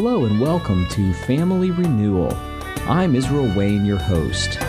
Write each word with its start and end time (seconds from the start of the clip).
Hello 0.00 0.26
and 0.26 0.38
welcome 0.38 0.86
to 0.90 1.12
Family 1.12 1.72
Renewal. 1.72 2.32
I'm 2.86 3.16
Israel 3.16 3.52
Wayne, 3.56 3.84
your 3.84 3.98
host. 3.98 4.60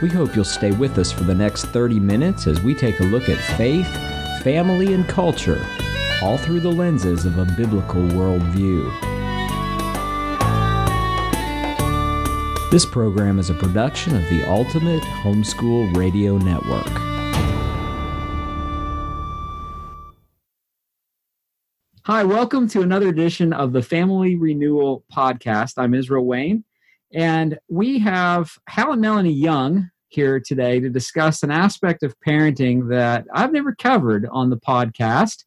We 0.00 0.08
hope 0.08 0.36
you'll 0.36 0.44
stay 0.44 0.70
with 0.70 0.96
us 0.96 1.10
for 1.10 1.24
the 1.24 1.34
next 1.34 1.64
30 1.64 1.98
minutes 1.98 2.46
as 2.46 2.62
we 2.62 2.76
take 2.76 3.00
a 3.00 3.02
look 3.02 3.28
at 3.28 3.56
faith, 3.56 3.88
family, 4.44 4.94
and 4.94 5.08
culture, 5.08 5.66
all 6.22 6.38
through 6.38 6.60
the 6.60 6.70
lenses 6.70 7.24
of 7.24 7.36
a 7.38 7.46
biblical 7.56 8.00
worldview. 8.00 8.88
This 12.70 12.86
program 12.86 13.40
is 13.40 13.50
a 13.50 13.54
production 13.54 14.14
of 14.14 14.22
the 14.28 14.44
Ultimate 14.44 15.02
Homeschool 15.02 15.96
Radio 15.96 16.38
Network. 16.38 17.19
Hi, 22.10 22.24
welcome 22.24 22.66
to 22.70 22.82
another 22.82 23.08
edition 23.08 23.52
of 23.52 23.72
the 23.72 23.82
Family 23.82 24.34
Renewal 24.34 25.04
Podcast. 25.16 25.74
I'm 25.76 25.94
Israel 25.94 26.26
Wayne, 26.26 26.64
and 27.14 27.56
we 27.68 28.00
have 28.00 28.50
Hal 28.66 28.94
and 28.94 29.00
Melanie 29.00 29.32
Young 29.32 29.88
here 30.08 30.40
today 30.40 30.80
to 30.80 30.90
discuss 30.90 31.44
an 31.44 31.52
aspect 31.52 32.02
of 32.02 32.16
parenting 32.26 32.88
that 32.88 33.26
I've 33.32 33.52
never 33.52 33.76
covered 33.76 34.26
on 34.32 34.50
the 34.50 34.56
podcast, 34.56 35.44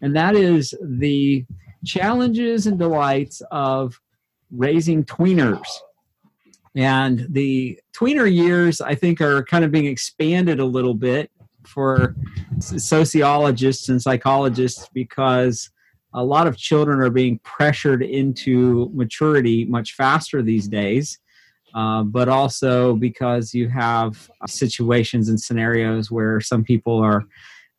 and 0.00 0.16
that 0.16 0.34
is 0.34 0.72
the 0.82 1.44
challenges 1.84 2.66
and 2.66 2.78
delights 2.78 3.42
of 3.50 4.00
raising 4.50 5.04
tweeners. 5.04 5.68
And 6.74 7.26
the 7.28 7.78
tweener 7.94 8.34
years, 8.34 8.80
I 8.80 8.94
think, 8.94 9.20
are 9.20 9.44
kind 9.44 9.66
of 9.66 9.70
being 9.70 9.84
expanded 9.84 10.60
a 10.60 10.64
little 10.64 10.94
bit 10.94 11.30
for 11.66 12.16
sociologists 12.60 13.90
and 13.90 14.00
psychologists 14.00 14.88
because 14.94 15.68
a 16.16 16.24
lot 16.24 16.46
of 16.46 16.56
children 16.56 17.00
are 17.00 17.10
being 17.10 17.38
pressured 17.44 18.02
into 18.02 18.90
maturity 18.94 19.66
much 19.66 19.92
faster 19.92 20.42
these 20.42 20.66
days. 20.66 21.18
Uh, 21.74 22.02
but 22.02 22.26
also 22.26 22.96
because 22.96 23.52
you 23.52 23.68
have 23.68 24.30
situations 24.46 25.28
and 25.28 25.38
scenarios 25.38 26.10
where 26.10 26.40
some 26.40 26.64
people 26.64 26.98
are 26.98 27.22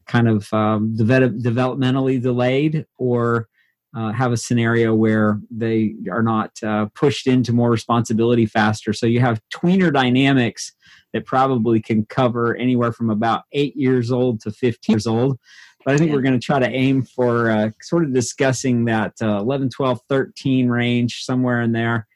kind 0.05 0.27
of 0.27 0.53
um, 0.53 0.95
develop, 0.95 1.33
developmentally 1.33 2.21
delayed 2.21 2.85
or 2.99 3.47
uh, 3.95 4.11
have 4.11 4.31
a 4.31 4.37
scenario 4.37 4.93
where 4.93 5.39
they 5.49 5.95
are 6.11 6.21
not 6.21 6.51
uh, 6.61 6.85
pushed 6.93 7.25
into 7.25 7.53
more 7.53 7.71
responsibility 7.71 8.45
faster. 8.45 8.93
So 8.93 9.07
you 9.07 9.19
have 9.19 9.41
tweener 9.51 9.91
dynamics 9.91 10.73
that 11.13 11.25
probably 11.25 11.81
can 11.81 12.05
cover 12.05 12.55
anywhere 12.55 12.91
from 12.91 13.09
about 13.09 13.45
eight 13.53 13.75
years 13.75 14.11
old 14.11 14.41
to 14.41 14.51
15 14.51 14.93
years 14.93 15.07
old 15.07 15.39
but 15.87 15.95
I 15.95 15.97
think 15.99 16.09
yeah. 16.09 16.15
we're 16.15 16.21
going 16.21 16.37
to 16.37 16.45
try 16.45 16.59
to 16.59 16.69
aim 16.69 17.01
for 17.01 17.49
uh, 17.49 17.69
sort 17.81 18.03
of 18.03 18.13
discussing 18.13 18.83
that 18.85 19.13
uh, 19.21 19.37
11, 19.37 19.69
12, 19.69 20.01
13 20.09 20.67
range, 20.67 21.23
somewhere 21.23 21.61
in 21.61 21.71
there, 21.71 22.07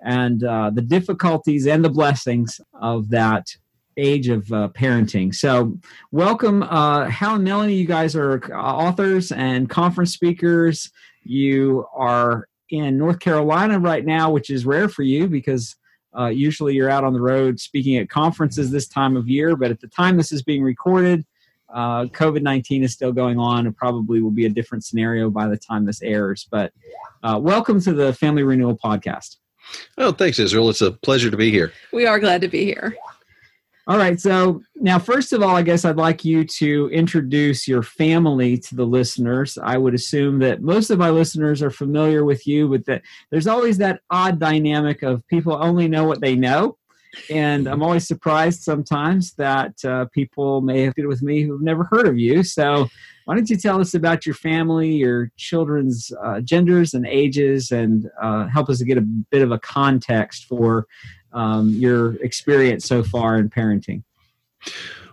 and 0.00 0.44
uh, 0.44 0.70
the 0.72 0.80
difficulties 0.80 1.66
and 1.66 1.84
the 1.84 1.90
blessings 1.90 2.60
of 2.80 3.08
that 3.08 3.48
age 3.96 4.28
of 4.28 4.52
uh, 4.52 4.68
parenting. 4.68 5.34
So, 5.34 5.76
welcome, 6.12 6.62
uh, 6.62 7.06
Hal 7.06 7.34
and 7.34 7.42
Melanie. 7.42 7.74
You 7.74 7.84
guys 7.84 8.14
are 8.14 8.40
uh, 8.54 8.56
authors 8.56 9.32
and 9.32 9.68
conference 9.68 10.12
speakers. 10.12 10.92
You 11.24 11.84
are 11.96 12.46
in 12.70 12.96
North 12.96 13.18
Carolina 13.18 13.80
right 13.80 14.06
now, 14.06 14.30
which 14.30 14.50
is 14.50 14.64
rare 14.64 14.88
for 14.88 15.02
you 15.02 15.26
because 15.26 15.74
uh, 16.16 16.26
usually 16.26 16.74
you're 16.74 16.90
out 16.90 17.02
on 17.02 17.12
the 17.12 17.20
road 17.20 17.58
speaking 17.58 17.96
at 17.96 18.08
conferences 18.08 18.70
this 18.70 18.86
time 18.86 19.16
of 19.16 19.28
year. 19.28 19.56
But 19.56 19.72
at 19.72 19.80
the 19.80 19.88
time 19.88 20.16
this 20.16 20.30
is 20.30 20.44
being 20.44 20.62
recorded, 20.62 21.26
uh, 21.72 22.04
COVID 22.04 22.42
19 22.42 22.82
is 22.82 22.92
still 22.92 23.12
going 23.12 23.38
on 23.38 23.66
and 23.66 23.76
probably 23.76 24.20
will 24.20 24.30
be 24.30 24.46
a 24.46 24.50
different 24.50 24.84
scenario 24.84 25.30
by 25.30 25.48
the 25.48 25.56
time 25.56 25.84
this 25.84 26.02
airs. 26.02 26.46
But 26.50 26.72
uh, 27.22 27.38
welcome 27.42 27.80
to 27.82 27.92
the 27.92 28.12
Family 28.12 28.42
Renewal 28.42 28.76
Podcast. 28.76 29.36
Oh, 29.98 30.12
thanks, 30.12 30.38
Israel. 30.38 30.70
It's 30.70 30.82
a 30.82 30.92
pleasure 30.92 31.30
to 31.30 31.36
be 31.36 31.50
here. 31.50 31.72
We 31.92 32.06
are 32.06 32.18
glad 32.18 32.40
to 32.42 32.48
be 32.48 32.64
here. 32.64 32.96
All 33.88 33.98
right. 33.98 34.20
So, 34.20 34.62
now, 34.74 34.98
first 34.98 35.32
of 35.32 35.42
all, 35.42 35.54
I 35.54 35.62
guess 35.62 35.84
I'd 35.84 35.96
like 35.96 36.24
you 36.24 36.44
to 36.44 36.88
introduce 36.92 37.68
your 37.68 37.84
family 37.84 38.58
to 38.58 38.74
the 38.74 38.84
listeners. 38.84 39.56
I 39.62 39.78
would 39.78 39.94
assume 39.94 40.40
that 40.40 40.60
most 40.60 40.90
of 40.90 40.98
my 40.98 41.10
listeners 41.10 41.62
are 41.62 41.70
familiar 41.70 42.24
with 42.24 42.48
you, 42.48 42.68
but 42.68 42.84
that 42.86 43.02
there's 43.30 43.46
always 43.46 43.78
that 43.78 44.00
odd 44.10 44.40
dynamic 44.40 45.02
of 45.02 45.26
people 45.28 45.56
only 45.60 45.86
know 45.86 46.04
what 46.04 46.20
they 46.20 46.34
know 46.34 46.76
and 47.30 47.66
I'm 47.66 47.82
always 47.82 48.06
surprised 48.06 48.62
sometimes 48.62 49.34
that 49.34 49.84
uh, 49.84 50.06
people 50.06 50.60
may 50.60 50.82
have 50.82 50.94
been 50.94 51.08
with 51.08 51.22
me 51.22 51.42
who've 51.42 51.62
never 51.62 51.84
heard 51.84 52.06
of 52.06 52.18
you. 52.18 52.42
So, 52.42 52.88
why 53.24 53.34
don't 53.34 53.50
you 53.50 53.56
tell 53.56 53.80
us 53.80 53.94
about 53.94 54.24
your 54.24 54.36
family, 54.36 54.92
your 54.92 55.32
children's 55.36 56.12
uh, 56.22 56.40
genders 56.40 56.94
and 56.94 57.06
ages, 57.06 57.72
and 57.72 58.08
uh, 58.22 58.46
help 58.46 58.68
us 58.68 58.78
to 58.78 58.84
get 58.84 58.98
a 58.98 59.00
bit 59.00 59.42
of 59.42 59.50
a 59.50 59.58
context 59.58 60.44
for 60.44 60.86
um, 61.32 61.70
your 61.70 62.14
experience 62.22 62.86
so 62.86 63.02
far 63.02 63.36
in 63.36 63.50
parenting? 63.50 64.04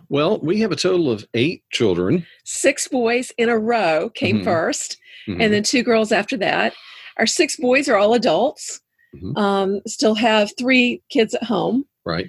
Well, 0.08 0.38
we 0.38 0.60
have 0.60 0.70
a 0.70 0.76
total 0.76 1.10
of 1.10 1.24
eight 1.34 1.64
children. 1.70 2.26
Six 2.44 2.88
boys 2.88 3.32
in 3.38 3.48
a 3.48 3.58
row 3.58 4.10
came 4.10 4.40
mm-hmm. 4.40 4.48
1st 4.48 4.96
mm-hmm. 5.28 5.40
and 5.40 5.52
then 5.52 5.62
two 5.62 5.82
girls 5.82 6.12
after 6.12 6.36
that. 6.38 6.74
Our 7.16 7.26
six 7.26 7.56
boys 7.56 7.88
are 7.88 7.96
all 7.96 8.14
adults. 8.14 8.80
Mm-hmm. 9.14 9.36
Um, 9.36 9.80
still 9.86 10.14
have 10.14 10.52
three 10.58 11.02
kids 11.10 11.34
at 11.34 11.44
home. 11.44 11.86
Right. 12.04 12.28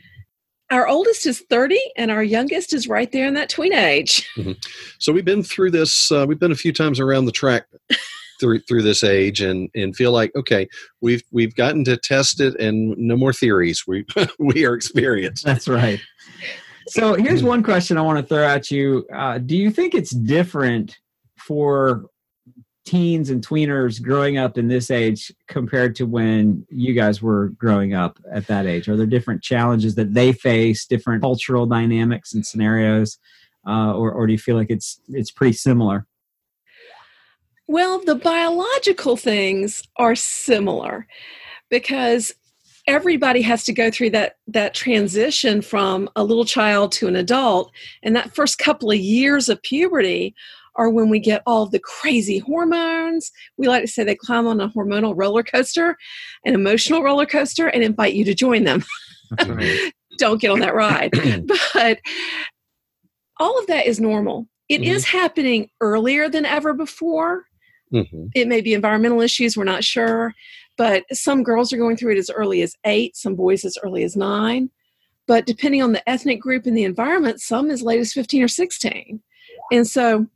Our 0.72 0.88
oldest 0.88 1.28
is 1.28 1.42
30, 1.50 1.80
and 1.96 2.10
our 2.10 2.24
youngest 2.24 2.74
is 2.74 2.88
right 2.88 3.12
there 3.12 3.28
in 3.28 3.36
that 3.36 3.50
tween 3.50 3.74
age. 3.74 4.28
Mm-hmm. 4.36 4.54
So 4.98 5.14
we've 5.14 5.26
been 5.26 5.44
through 5.44 5.72
this. 5.72 6.12
Uh, 6.12 6.26
we've 6.28 6.40
been 6.40 6.52
a 6.52 6.56
few 6.56 6.74
times 6.74 7.00
around 7.00 7.26
the 7.26 7.32
track 7.32 7.68
through 8.40 8.60
through 8.62 8.82
this 8.82 9.04
age, 9.04 9.42
and 9.42 9.70
and 9.76 9.96
feel 9.96 10.12
like 10.12 10.36
okay, 10.36 10.68
we've 11.02 11.24
we've 11.32 11.56
gotten 11.56 11.84
to 11.86 11.98
test 11.98 12.42
it, 12.42 12.60
and 12.60 12.98
no 12.98 13.16
more 13.16 13.32
theories. 13.32 13.84
We 13.88 14.06
we 14.40 14.66
are 14.66 14.74
experienced. 14.74 15.46
That's 15.46 15.68
right. 15.68 16.00
So 16.88 17.16
here's 17.16 17.44
one 17.44 17.64
question 17.64 17.98
I 17.98 18.02
want 18.02 18.20
to 18.20 18.26
throw 18.26 18.46
at 18.46 18.70
you. 18.70 19.06
Uh, 19.14 19.40
do 19.40 19.56
you 19.56 19.72
think 19.72 19.96
it's 19.96 20.12
different 20.12 20.98
for 21.38 22.06
teens 22.86 23.30
and 23.30 23.46
tweeners 23.46 24.02
growing 24.02 24.38
up 24.38 24.58
in 24.58 24.68
this 24.68 24.92
age 24.92 25.32
compared 25.48 25.96
to 25.96 26.06
when 26.06 26.66
you 26.70 26.94
guys 26.94 27.22
were 27.22 27.50
growing 27.50 27.94
up 27.94 28.20
at 28.32 28.48
that 28.48 28.66
age? 28.66 28.88
Are 28.88 28.96
there 28.96 29.06
different 29.06 29.42
challenges 29.42 29.96
that 29.96 30.14
they 30.14 30.32
face, 30.32 30.86
different 30.86 31.22
cultural 31.22 31.66
dynamics 31.66 32.34
and 32.34 32.46
scenarios, 32.46 33.18
uh, 33.68 33.94
or, 33.94 34.12
or 34.12 34.28
do 34.28 34.34
you 34.34 34.40
feel 34.40 34.56
like 34.56 34.70
it's 34.70 35.00
it's 35.10 35.32
pretty 35.32 35.54
similar? 35.54 36.06
Well, 37.68 38.00
the 38.00 38.16
biological 38.16 39.18
things 39.18 39.82
are 39.98 40.16
similar 40.16 41.08
because 41.70 42.32
everybody 42.88 43.42
has 43.42 43.64
to 43.64 43.74
go 43.74 43.90
through 43.90 44.12
that 44.12 44.38
that 44.48 44.76
transition 44.76 45.62
from 45.62 46.08
a 46.16 46.24
little 46.24 46.46
child 46.46 46.92
to 46.92 47.08
an 47.08 47.16
adult 47.16 47.72
and 48.04 48.16
that 48.16 48.36
first 48.36 48.60
couple 48.60 48.92
of 48.92 48.98
years 48.98 49.50
of 49.50 49.62
puberty 49.64 50.36
are 50.76 50.90
when 50.90 51.10
we 51.10 51.20
get 51.20 51.42
all 51.46 51.66
the 51.66 51.80
crazy 51.80 52.40
hormones. 52.40 53.32
We 53.58 53.68
like 53.68 53.84
to 53.84 53.88
say 53.88 54.04
they 54.04 54.16
climb 54.16 54.48
on 54.48 54.62
a 54.62 54.70
hormonal 54.70 55.14
roller 55.16 55.44
coaster, 55.44 55.98
an 56.46 56.54
emotional 56.54 57.04
roller 57.04 57.26
coaster, 57.26 57.68
and 57.68 57.84
invite 57.84 58.14
you 58.14 58.26
to 58.26 58.34
join 58.34 58.64
them. 58.64 58.84
Right. 59.48 59.92
Don't 60.20 60.40
get 60.40 60.52
on 60.52 60.60
that 60.60 60.76
ride. 60.76 61.12
but 61.74 62.00
all 63.40 63.58
of 63.60 63.66
that 63.68 63.88
is 63.88 64.00
normal. 64.00 64.48
It 64.70 64.82
mm-hmm. 64.82 64.92
is 64.92 65.06
happening 65.06 65.70
earlier 65.82 66.30
than 66.30 66.46
ever 66.46 66.74
before. 66.74 67.46
Mm-hmm. 67.92 68.28
It 68.36 68.48
may 68.48 68.62
be 68.62 68.76
environmental 68.76 69.22
issues, 69.22 69.58
we're 69.58 69.64
not 69.64 69.84
sure. 69.84 70.34
But 70.78 71.06
some 71.12 71.44
girls 71.44 71.74
are 71.74 71.78
going 71.78 71.98
through 71.98 72.14
it 72.14 72.20
as 72.20 72.30
early 72.30 72.62
as 72.62 72.76
eight, 72.86 73.16
some 73.16 73.36
boys 73.36 73.66
as 73.66 73.78
early 73.84 74.04
as 74.04 74.16
nine. 74.16 74.70
But 75.28 75.46
depending 75.46 75.82
on 75.82 75.92
the 75.92 76.08
ethnic 76.08 76.40
group 76.40 76.66
and 76.66 76.78
the 76.78 76.84
environment, 76.84 77.42
some 77.42 77.72
as 77.72 77.82
late 77.82 78.00
as 78.00 78.14
15 78.14 78.44
or 78.44 78.48
16. 78.48 79.22
And 79.72 79.88
so 79.88 80.28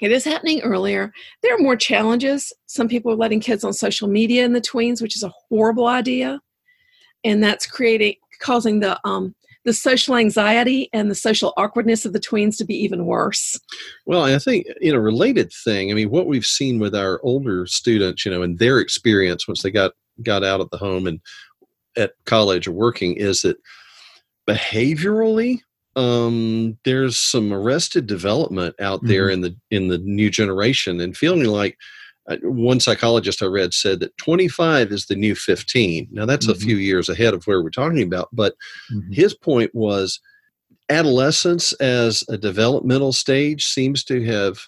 it 0.00 0.10
is 0.10 0.24
happening 0.24 0.60
earlier. 0.62 1.12
There 1.42 1.54
are 1.54 1.58
more 1.58 1.76
challenges. 1.76 2.52
Some 2.66 2.88
people 2.88 3.12
are 3.12 3.16
letting 3.16 3.40
kids 3.40 3.64
on 3.64 3.72
social 3.72 4.08
media 4.08 4.44
in 4.44 4.52
the 4.52 4.60
tweens, 4.60 5.00
which 5.00 5.16
is 5.16 5.22
a 5.22 5.32
horrible 5.48 5.86
idea. 5.86 6.40
And 7.22 7.42
that's 7.42 7.66
creating 7.66 8.16
causing 8.40 8.80
the 8.80 9.00
um, 9.04 9.34
the 9.64 9.72
social 9.72 10.16
anxiety 10.16 10.90
and 10.92 11.10
the 11.10 11.14
social 11.14 11.54
awkwardness 11.56 12.04
of 12.04 12.12
the 12.12 12.20
tweens 12.20 12.58
to 12.58 12.64
be 12.64 12.74
even 12.76 13.06
worse. 13.06 13.58
Well, 14.04 14.24
I 14.24 14.38
think 14.38 14.66
in 14.80 14.94
a 14.94 15.00
related 15.00 15.52
thing, 15.52 15.90
I 15.90 15.94
mean, 15.94 16.10
what 16.10 16.26
we've 16.26 16.44
seen 16.44 16.78
with 16.78 16.94
our 16.94 17.18
older 17.22 17.66
students, 17.66 18.26
you 18.26 18.30
know, 18.30 18.42
and 18.42 18.58
their 18.58 18.78
experience 18.78 19.48
once 19.48 19.62
they 19.62 19.70
got 19.70 19.92
got 20.22 20.44
out 20.44 20.60
of 20.60 20.70
the 20.70 20.76
home 20.76 21.06
and 21.06 21.20
at 21.96 22.12
college 22.26 22.68
or 22.68 22.72
working, 22.72 23.16
is 23.16 23.42
that 23.42 23.56
behaviorally 24.46 25.60
um, 25.96 26.78
there's 26.84 27.16
some 27.16 27.52
arrested 27.52 28.06
development 28.06 28.74
out 28.80 29.00
there 29.04 29.26
mm-hmm. 29.26 29.32
in 29.32 29.40
the 29.40 29.56
in 29.70 29.88
the 29.88 29.98
new 29.98 30.30
generation, 30.30 31.00
and 31.00 31.16
feeling 31.16 31.44
like 31.46 31.76
uh, 32.28 32.36
one 32.42 32.80
psychologist 32.80 33.42
I 33.42 33.46
read 33.46 33.74
said 33.74 34.00
that 34.00 34.16
25 34.18 34.90
is 34.90 35.06
the 35.06 35.16
new 35.16 35.34
15. 35.34 36.08
Now 36.10 36.26
that's 36.26 36.46
mm-hmm. 36.46 36.56
a 36.56 36.64
few 36.64 36.76
years 36.76 37.08
ahead 37.08 37.34
of 37.34 37.44
where 37.46 37.62
we're 37.62 37.70
talking 37.70 38.02
about, 38.02 38.28
but 38.32 38.54
mm-hmm. 38.92 39.12
his 39.12 39.34
point 39.34 39.74
was 39.74 40.20
adolescence 40.90 41.72
as 41.74 42.24
a 42.28 42.36
developmental 42.36 43.12
stage 43.12 43.66
seems 43.66 44.04
to 44.04 44.22
have 44.24 44.58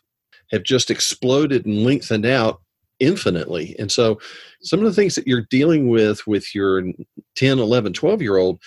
have 0.50 0.62
just 0.62 0.90
exploded 0.90 1.66
and 1.66 1.82
lengthened 1.82 2.24
out 2.24 2.60
infinitely. 3.00 3.74
And 3.78 3.90
so 3.90 4.18
some 4.62 4.78
of 4.78 4.86
the 4.86 4.92
things 4.92 5.14
that 5.16 5.26
you're 5.26 5.46
dealing 5.50 5.88
with 5.88 6.26
with 6.26 6.54
your 6.54 6.82
10, 7.34 7.58
11, 7.58 7.92
12 7.92 8.22
year 8.22 8.36
old 8.36 8.60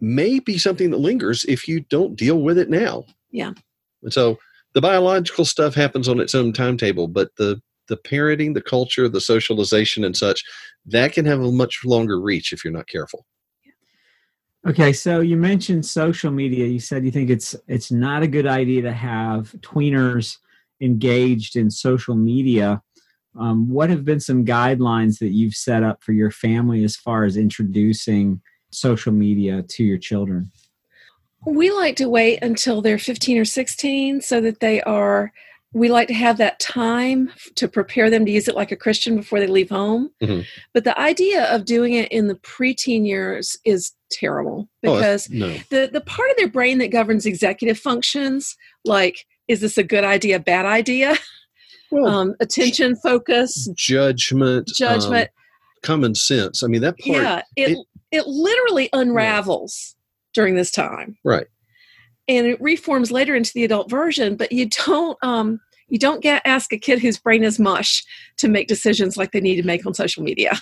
may 0.00 0.38
be 0.38 0.58
something 0.58 0.90
that 0.90 0.98
lingers 0.98 1.44
if 1.44 1.68
you 1.68 1.80
don't 1.80 2.16
deal 2.16 2.42
with 2.42 2.58
it 2.58 2.70
now. 2.70 3.04
Yeah. 3.30 3.52
And 4.02 4.12
so 4.12 4.38
the 4.72 4.80
biological 4.80 5.44
stuff 5.44 5.74
happens 5.74 6.08
on 6.08 6.20
its 6.20 6.34
own 6.34 6.52
timetable, 6.52 7.08
but 7.08 7.34
the 7.36 7.60
the 7.88 7.96
parenting, 7.96 8.54
the 8.54 8.62
culture, 8.62 9.08
the 9.08 9.20
socialization 9.20 10.04
and 10.04 10.16
such, 10.16 10.44
that 10.86 11.12
can 11.12 11.26
have 11.26 11.40
a 11.40 11.50
much 11.50 11.80
longer 11.84 12.20
reach 12.20 12.52
if 12.52 12.64
you're 12.64 12.72
not 12.72 12.86
careful. 12.86 13.26
Okay, 14.66 14.92
so 14.92 15.20
you 15.20 15.36
mentioned 15.36 15.84
social 15.84 16.30
media. 16.30 16.66
You 16.66 16.78
said 16.80 17.04
you 17.04 17.10
think 17.10 17.30
it's 17.30 17.56
it's 17.66 17.90
not 17.90 18.22
a 18.22 18.28
good 18.28 18.46
idea 18.46 18.82
to 18.82 18.92
have 18.92 19.52
tweeners 19.60 20.36
engaged 20.80 21.56
in 21.56 21.70
social 21.70 22.14
media. 22.14 22.80
Um, 23.38 23.68
what 23.68 23.90
have 23.90 24.04
been 24.04 24.20
some 24.20 24.44
guidelines 24.44 25.18
that 25.18 25.30
you've 25.30 25.54
set 25.54 25.82
up 25.82 26.02
for 26.02 26.12
your 26.12 26.30
family 26.30 26.84
as 26.84 26.96
far 26.96 27.24
as 27.24 27.36
introducing 27.36 28.40
social 28.70 29.12
media 29.12 29.62
to 29.62 29.84
your 29.84 29.98
children? 29.98 30.50
We 31.46 31.70
like 31.70 31.96
to 31.96 32.08
wait 32.08 32.40
until 32.42 32.82
they're 32.82 32.98
15 32.98 33.38
or 33.38 33.44
16 33.44 34.20
so 34.20 34.40
that 34.42 34.60
they 34.60 34.82
are, 34.82 35.32
we 35.72 35.88
like 35.88 36.08
to 36.08 36.14
have 36.14 36.36
that 36.38 36.60
time 36.60 37.30
to 37.54 37.66
prepare 37.66 38.10
them 38.10 38.26
to 38.26 38.30
use 38.30 38.46
it 38.46 38.54
like 38.54 38.72
a 38.72 38.76
Christian 38.76 39.16
before 39.16 39.40
they 39.40 39.46
leave 39.46 39.70
home. 39.70 40.10
Mhm. 40.22 40.44
But 40.74 40.84
the 40.84 40.98
idea 41.00 41.44
of 41.54 41.64
doing 41.64 41.94
it 41.94 42.10
in 42.12 42.26
the 42.26 42.34
preteen 42.36 43.06
years 43.06 43.56
is 43.64 43.92
terrible 44.10 44.68
Oh, 44.84 44.94
because 44.96 45.30
no. 45.30 45.48
the, 45.70 45.88
the 45.90 46.02
part 46.02 46.30
of 46.30 46.36
their 46.36 46.48
brain 46.50 46.78
that 46.78 46.88
governs 46.90 47.24
executive 47.24 47.78
functions, 47.78 48.54
like, 48.84 49.24
is 49.48 49.60
this 49.62 49.78
a 49.78 49.82
good 49.84 50.04
idea, 50.04 50.38
bad 50.40 50.66
idea? 50.66 51.16
Well, 51.92 52.06
Um, 52.06 52.34
attention, 52.38 52.94
focus, 53.02 53.68
judgment, 53.74 54.68
um, 54.68 54.74
judgment. 54.76 55.30
common 55.82 56.14
sense. 56.14 56.62
I 56.62 56.68
mean, 56.68 56.82
that 56.82 56.96
part. 56.98 57.22
yeah, 57.22 57.42
it, 57.56 57.70
it- 57.70 57.86
it 58.12 58.26
literally 58.26 58.88
unravels 58.92 59.94
during 60.32 60.54
this 60.56 60.70
time. 60.70 61.16
Right. 61.24 61.46
and 62.28 62.46
it 62.46 62.60
reforms 62.60 63.10
later 63.10 63.34
into 63.34 63.52
the 63.54 63.64
adult 63.64 63.90
version 63.90 64.36
but 64.36 64.52
you 64.52 64.66
don't 64.86 65.18
um 65.22 65.60
you 65.88 65.98
don't 65.98 66.22
get 66.22 66.42
ask 66.44 66.72
a 66.72 66.78
kid 66.78 67.00
whose 67.00 67.18
brain 67.18 67.42
is 67.42 67.58
mush 67.58 68.04
to 68.36 68.46
make 68.48 68.68
decisions 68.68 69.16
like 69.16 69.32
they 69.32 69.40
need 69.40 69.56
to 69.56 69.66
make 69.66 69.84
on 69.86 69.94
social 69.94 70.22
media 70.22 70.52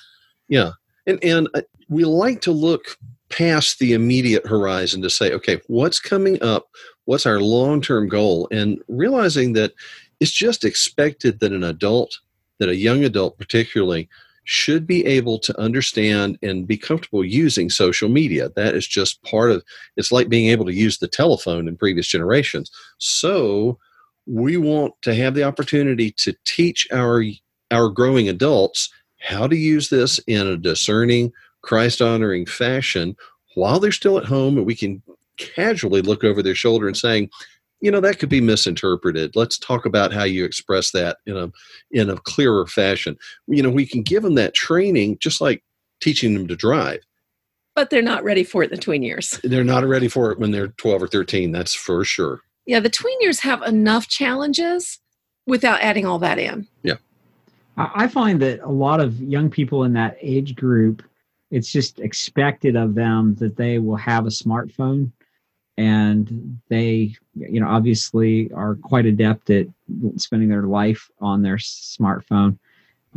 Yeah, 0.48 0.70
and 1.06 1.22
and 1.22 1.48
uh, 1.54 1.60
we 1.90 2.04
like 2.04 2.40
to 2.42 2.52
look 2.52 2.96
past 3.28 3.78
the 3.78 3.92
immediate 3.92 4.46
horizon 4.46 5.02
to 5.02 5.10
say, 5.10 5.30
okay, 5.34 5.60
what's 5.66 6.00
coming 6.00 6.42
up? 6.42 6.68
What's 7.04 7.26
our 7.26 7.40
long 7.40 7.82
term 7.82 8.08
goal? 8.08 8.48
And 8.50 8.80
realizing 8.88 9.52
that 9.52 9.74
it's 10.20 10.30
just 10.30 10.64
expected 10.64 11.40
that 11.40 11.52
an 11.52 11.64
adult, 11.64 12.18
that 12.60 12.70
a 12.70 12.76
young 12.76 13.04
adult 13.04 13.36
particularly, 13.36 14.08
should 14.50 14.86
be 14.86 15.04
able 15.04 15.38
to 15.38 15.60
understand 15.60 16.38
and 16.42 16.66
be 16.66 16.78
comfortable 16.78 17.22
using 17.22 17.68
social 17.68 18.08
media. 18.08 18.48
That 18.56 18.74
is 18.74 18.86
just 18.86 19.22
part 19.22 19.50
of. 19.50 19.62
It's 19.98 20.10
like 20.10 20.30
being 20.30 20.48
able 20.48 20.64
to 20.64 20.72
use 20.72 20.96
the 20.96 21.06
telephone 21.06 21.68
in 21.68 21.76
previous 21.76 22.06
generations. 22.06 22.70
So 22.96 23.78
we 24.26 24.56
want 24.56 24.94
to 25.02 25.14
have 25.14 25.34
the 25.34 25.44
opportunity 25.44 26.10
to 26.12 26.34
teach 26.46 26.88
our 26.90 27.22
our 27.70 27.90
growing 27.90 28.30
adults 28.30 28.90
how 29.20 29.46
to 29.46 29.54
use 29.54 29.90
this 29.90 30.18
in 30.26 30.46
a 30.46 30.56
discerning, 30.56 31.30
Christ 31.60 32.00
honoring 32.00 32.46
fashion 32.46 33.16
while 33.54 33.78
they're 33.78 33.92
still 33.92 34.16
at 34.16 34.24
home 34.24 34.56
and 34.56 34.66
we 34.66 34.74
can 34.74 35.02
casually 35.36 36.00
look 36.00 36.24
over 36.24 36.42
their 36.42 36.54
shoulder 36.54 36.86
and 36.86 36.96
saying, 36.96 37.28
you 37.80 37.90
know, 37.90 38.00
that 38.00 38.19
could 38.19 38.28
be 38.28 38.40
misinterpreted. 38.40 39.36
Let's 39.36 39.58
talk 39.58 39.86
about 39.86 40.12
how 40.12 40.25
you 40.25 40.44
express 40.44 40.90
that 40.92 41.19
in 41.26 41.36
a 41.36 41.50
in 41.90 42.10
a 42.10 42.16
clearer 42.19 42.66
fashion. 42.66 43.16
You 43.46 43.62
know, 43.62 43.70
we 43.70 43.86
can 43.86 44.02
give 44.02 44.22
them 44.22 44.34
that 44.34 44.54
training 44.54 45.19
just 45.20 45.40
like 45.40 45.62
teaching 46.00 46.34
them 46.34 46.46
to 46.48 46.56
drive. 46.56 47.00
but 47.75 47.90
they're 47.90 48.02
not 48.02 48.25
ready 48.25 48.44
for 48.44 48.62
it 48.62 48.70
in 48.70 48.76
the 48.76 48.82
tween 48.82 49.02
years 49.02 49.38
They're 49.44 49.64
not 49.64 49.84
ready 49.86 50.08
for 50.08 50.30
it 50.32 50.38
when 50.38 50.50
they're 50.52 50.69
12 50.69 51.02
or 51.02 51.08
13, 51.08 51.52
that's 51.52 51.75
for 51.75 52.04
sure. 52.04 52.40
yeah 52.66 52.80
the 52.80 52.88
tween 52.90 53.20
years 53.20 53.40
have 53.40 53.62
enough 53.62 54.06
challenges 54.08 54.98
without 55.46 55.80
adding 55.80 56.06
all 56.06 56.19
that 56.20 56.38
in 56.38 56.66
yeah 56.82 56.94
I 57.76 58.08
find 58.08 58.40
that 58.42 58.58
a 58.60 58.70
lot 58.72 58.98
of 59.00 59.20
young 59.20 59.48
people 59.50 59.84
in 59.84 59.92
that 59.92 60.16
age 60.20 60.56
group, 60.56 61.00
it's 61.52 61.70
just 61.70 62.00
expected 62.00 62.75
of 62.75 62.94
them 62.96 63.36
that 63.36 63.56
they 63.56 63.78
will 63.78 63.94
have 63.96 64.26
a 64.26 64.30
smartphone 64.30 65.12
and 65.78 66.58
they, 66.69 67.14
you 67.36 67.60
know, 67.60 67.69
obviously 67.69 68.50
are 68.52 68.75
quite 68.75 69.06
adept 69.06 69.48
at 69.48 69.69
spending 70.16 70.48
their 70.48 70.64
life 70.64 71.08
on 71.20 71.40
their 71.40 71.56
smartphone. 71.56 72.58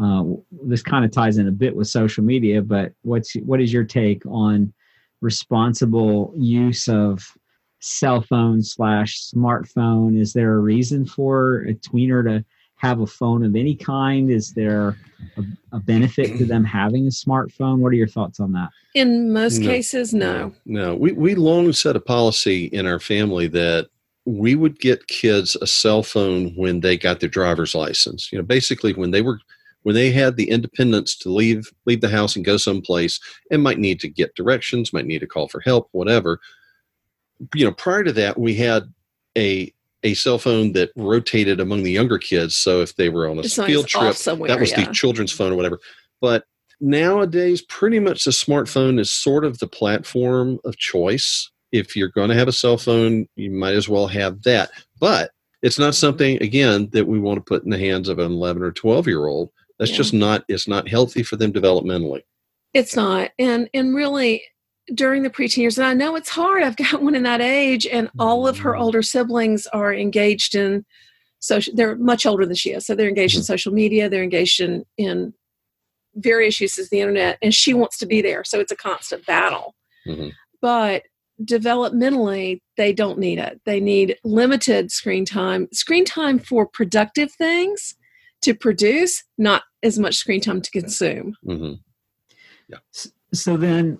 Uh, 0.01 0.23
this 0.63 0.83
kind 0.83 1.03
of 1.03 1.11
ties 1.11 1.39
in 1.39 1.47
a 1.47 1.51
bit 1.51 1.75
with 1.75 1.87
social 1.87 2.23
media, 2.23 2.61
but 2.61 2.93
what's 3.01 3.33
what 3.37 3.59
is 3.59 3.73
your 3.73 3.83
take 3.83 4.23
on 4.27 4.71
responsible 5.21 6.33
use 6.37 6.87
of 6.87 7.35
cell 7.79 8.21
phone 8.21 8.61
slash 8.61 9.19
smartphone? 9.19 10.19
Is 10.19 10.31
there 10.33 10.53
a 10.53 10.59
reason 10.59 11.03
for 11.03 11.63
a 11.63 11.73
tweener 11.73 12.23
to 12.23 12.45
have 12.81 12.99
a 13.01 13.07
phone 13.07 13.45
of 13.45 13.55
any 13.55 13.75
kind? 13.75 14.31
Is 14.31 14.53
there 14.53 14.95
a, 15.37 15.43
a 15.71 15.79
benefit 15.79 16.35
to 16.37 16.45
them 16.45 16.63
having 16.81 17.05
a 17.05 17.11
smartphone? 17.11 17.77
What 17.77 17.89
are 17.89 17.95
your 17.95 18.07
thoughts 18.07 18.39
on 18.39 18.51
that? 18.53 18.69
in 18.93 19.31
most 19.31 19.59
No. 19.59 19.67
cases 19.67 20.13
no 20.13 20.53
No, 20.65 20.95
we, 20.95 21.13
we 21.13 21.33
long 21.33 21.71
set 21.71 21.95
a 21.95 21.99
policy 22.01 22.65
in 22.65 22.85
our 22.85 22.99
family 22.99 23.47
that 23.47 23.87
we 24.25 24.53
would 24.55 24.79
get 24.79 25.07
kids 25.07 25.55
a 25.61 25.67
cell 25.67 26.03
phone 26.03 26.49
when 26.57 26.81
they 26.81 26.97
got 26.97 27.21
their 27.21 27.29
driver's 27.29 27.73
license. 27.73 28.31
You 28.31 28.37
know, 28.39 28.43
basically 28.43 28.93
when 28.93 29.11
they 29.11 29.21
were 29.21 29.39
when 29.83 29.95
they 29.95 30.11
had 30.11 30.35
the 30.35 30.49
independence 30.49 31.15
to 31.19 31.29
leave 31.29 31.71
leave 31.85 32.01
the 32.01 32.09
house 32.09 32.35
and 32.35 32.43
go 32.43 32.57
someplace 32.57 33.19
and 33.49 33.63
might 33.63 33.79
need 33.79 33.99
to 34.01 34.09
get 34.09 34.35
directions, 34.35 34.91
might 34.91 35.05
need 35.07 35.19
to 35.19 35.27
call 35.27 35.47
for 35.47 35.61
help, 35.61 35.87
whatever. 35.91 36.39
You 37.55 37.65
know, 37.65 37.71
prior 37.71 38.03
to 38.03 38.11
that, 38.13 38.37
we 38.37 38.55
had 38.55 38.83
a 39.37 39.73
a 40.03 40.13
cell 40.13 40.39
phone 40.39 40.73
that 40.73 40.91
rotated 40.95 41.59
among 41.59 41.83
the 41.83 41.91
younger 41.91 42.17
kids. 42.17 42.55
So 42.55 42.81
if 42.81 42.95
they 42.95 43.09
were 43.09 43.29
on 43.29 43.37
a 43.37 43.41
It's 43.41 43.55
field 43.55 43.87
trip, 43.87 44.15
somewhere 44.15 44.47
that 44.47 44.59
was 44.59 44.71
yeah. 44.71 44.85
the 44.85 44.93
children's 44.93 45.31
phone 45.31 45.51
or 45.51 45.55
whatever. 45.55 45.79
But 46.19 46.45
nowadays, 46.79 47.61
pretty 47.61 47.99
much 47.99 48.23
the 48.23 48.31
smartphone 48.31 48.99
is 48.99 49.11
sort 49.11 49.45
of 49.45 49.59
the 49.59 49.67
platform 49.67 50.59
of 50.65 50.77
choice. 50.77 51.49
If 51.71 51.95
you're 51.95 52.09
going 52.09 52.29
to 52.29 52.35
have 52.35 52.47
a 52.47 52.53
cell 52.53 52.77
phone, 52.77 53.27
you 53.35 53.51
might 53.51 53.75
as 53.75 53.87
well 53.87 54.07
have 54.07 54.41
that. 54.43 54.71
But 54.99 55.31
it's 55.61 55.79
not 55.79 55.95
something, 55.95 56.41
again, 56.41 56.89
that 56.91 57.07
we 57.07 57.19
want 57.19 57.37
to 57.37 57.43
put 57.43 57.63
in 57.63 57.69
the 57.69 57.77
hands 57.77 58.09
of 58.09 58.19
an 58.19 58.31
11 58.31 58.63
or 58.63 58.71
12 58.71 59.07
year 59.07 59.27
old. 59.27 59.51
That's 59.79 59.91
Yeah. 59.91 59.97
just 59.97 60.13
not, 60.13 60.43
it's 60.47 60.67
not 60.67 60.87
healthy 60.87 61.23
for 61.23 61.37
them 61.37 61.53
developmentally. 61.53 62.21
It's 62.73 62.95
not. 62.95 63.31
And 63.37 63.69
and 63.73 63.93
really 63.95 64.41
during 64.93 65.23
the 65.23 65.29
preteen 65.29 65.57
years, 65.57 65.77
and 65.77 65.87
I 65.87 65.93
know 65.93 66.15
it's 66.15 66.29
hard. 66.29 66.63
I've 66.63 66.77
got 66.77 67.01
one 67.03 67.15
in 67.15 67.23
that 67.23 67.41
age, 67.41 67.85
and 67.85 68.09
all 68.19 68.47
of 68.47 68.59
her 68.59 68.75
older 68.75 69.01
siblings 69.01 69.67
are 69.67 69.93
engaged 69.93 70.55
in 70.55 70.85
social 71.39 71.73
they're 71.75 71.95
much 71.95 72.25
older 72.25 72.45
than 72.45 72.55
she 72.55 72.71
is. 72.71 72.85
So 72.85 72.95
they're 72.95 73.09
engaged 73.09 73.35
in 73.35 73.43
social 73.43 73.73
media, 73.73 74.09
they're 74.09 74.23
engaged 74.23 74.59
in 74.59 74.85
in 74.97 75.33
various 76.15 76.59
uses 76.59 76.85
of 76.85 76.89
the 76.89 76.99
internet, 76.99 77.37
and 77.41 77.53
she 77.53 77.73
wants 77.73 77.97
to 77.99 78.05
be 78.05 78.21
there. 78.21 78.43
So 78.43 78.59
it's 78.59 78.71
a 78.71 78.75
constant 78.75 79.25
battle. 79.25 79.75
Mhm. 80.05 80.33
But 80.61 81.03
developmentally, 81.41 82.61
they 82.77 82.93
don't 82.93 83.17
need 83.17 83.39
it. 83.39 83.61
They 83.65 83.79
need 83.79 84.17
limited 84.23 84.91
screen 84.91 85.25
time, 85.25 85.67
screen 85.71 86.05
time 86.05 86.37
for 86.37 86.67
productive 86.67 87.31
things 87.31 87.95
to 88.41 88.53
produce, 88.53 89.23
not 89.37 89.63
as 89.83 89.97
much 89.97 90.15
screen 90.15 90.41
time 90.41 90.61
to 90.61 90.71
consume. 90.71 91.35
hmm 91.43 91.73
So 93.33 93.57
then, 93.57 93.99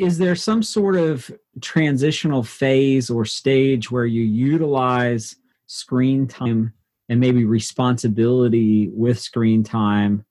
is 0.00 0.18
there 0.18 0.34
some 0.34 0.62
sort 0.62 0.96
of 0.96 1.30
transitional 1.60 2.42
phase 2.42 3.10
or 3.10 3.24
stage 3.24 3.90
where 3.90 4.06
you 4.06 4.22
utilize 4.22 5.36
screen 5.66 6.26
time 6.26 6.72
and 7.08 7.20
maybe 7.20 7.44
responsibility 7.44 8.88
with 8.94 9.18
screen 9.18 9.62
time 9.62 10.24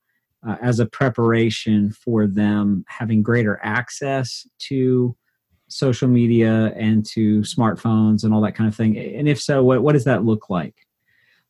uh, 0.47 0.55
as 0.61 0.79
a 0.79 0.85
preparation 0.85 1.91
for 1.91 2.25
them 2.25 2.83
having 2.87 3.21
greater 3.21 3.59
access 3.61 4.47
to 4.57 5.15
social 5.67 6.07
media 6.07 6.73
and 6.75 7.05
to 7.05 7.41
smartphones 7.41 8.23
and 8.23 8.33
all 8.33 8.41
that 8.41 8.55
kind 8.55 8.67
of 8.67 8.75
thing? 8.75 8.97
And 8.97 9.29
if 9.29 9.39
so, 9.39 9.63
what, 9.63 9.83
what 9.83 9.93
does 9.93 10.05
that 10.05 10.25
look 10.25 10.49
like? 10.49 10.75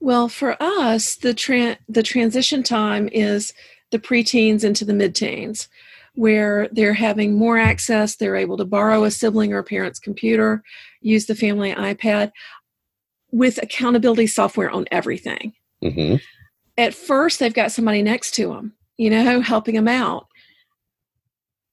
Well, 0.01 0.27
for 0.27 0.61
us, 0.61 1.15
the 1.15 1.33
tran 1.33 1.77
the 1.87 2.03
transition 2.03 2.63
time 2.63 3.09
is 3.11 3.53
the 3.91 3.99
preteens 3.99 4.63
into 4.63 4.85
the 4.85 4.93
mid-teens, 4.93 5.67
where 6.19 6.67
they're 6.73 6.93
having 6.93 7.33
more 7.33 7.57
access. 7.57 8.17
They're 8.17 8.35
able 8.35 8.57
to 8.57 8.65
borrow 8.65 9.05
a 9.05 9.11
sibling 9.11 9.53
or 9.53 9.59
a 9.59 9.63
parent's 9.63 9.99
computer, 9.99 10.61
use 10.99 11.27
the 11.27 11.33
family 11.33 11.73
iPad, 11.73 12.31
with 13.31 13.57
accountability 13.63 14.27
software 14.27 14.69
on 14.69 14.85
everything. 14.91 15.53
hmm 15.81 16.15
At 16.77 16.93
first, 16.93 17.39
they've 17.39 17.53
got 17.53 17.71
somebody 17.71 18.01
next 18.01 18.31
to 18.35 18.49
them, 18.49 18.73
you 18.97 19.09
know, 19.09 19.39
helping 19.39 19.75
them 19.75 19.87
out, 19.87 20.27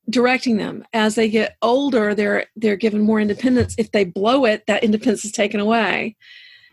directing 0.08 0.58
them. 0.58 0.84
As 0.92 1.16
they 1.16 1.28
get 1.28 1.56
older, 1.60 2.14
they're 2.14 2.46
they're 2.54 2.76
given 2.76 3.00
more 3.00 3.18
independence. 3.18 3.74
If 3.76 3.90
they 3.90 4.04
blow 4.04 4.44
it, 4.44 4.62
that 4.68 4.84
independence 4.84 5.24
is 5.24 5.32
taken 5.32 5.58
away 5.58 6.16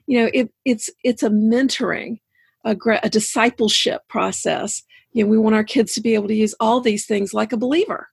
you 0.05 0.19
know 0.19 0.29
it, 0.33 0.51
it's 0.65 0.89
it's 1.05 1.23
a 1.23 1.29
mentoring 1.29 2.19
a, 2.65 2.75
a 3.03 3.09
discipleship 3.09 4.01
process. 4.09 4.83
You 5.13 5.23
know, 5.23 5.29
we 5.29 5.37
want 5.37 5.55
our 5.55 5.63
kids 5.63 5.93
to 5.93 6.01
be 6.01 6.15
able 6.15 6.27
to 6.27 6.35
use 6.35 6.55
all 6.59 6.81
these 6.81 7.05
things 7.05 7.33
like 7.33 7.53
a 7.53 7.57
believer. 7.57 8.09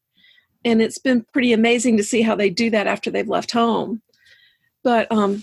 And 0.64 0.82
it's 0.82 0.98
been 0.98 1.24
pretty 1.32 1.52
amazing 1.52 1.96
to 1.96 2.04
see 2.04 2.22
how 2.22 2.34
they 2.34 2.50
do 2.50 2.70
that 2.70 2.86
after 2.86 3.10
they've 3.10 3.28
left 3.28 3.50
home. 3.50 4.02
But 4.82 5.10
um, 5.10 5.42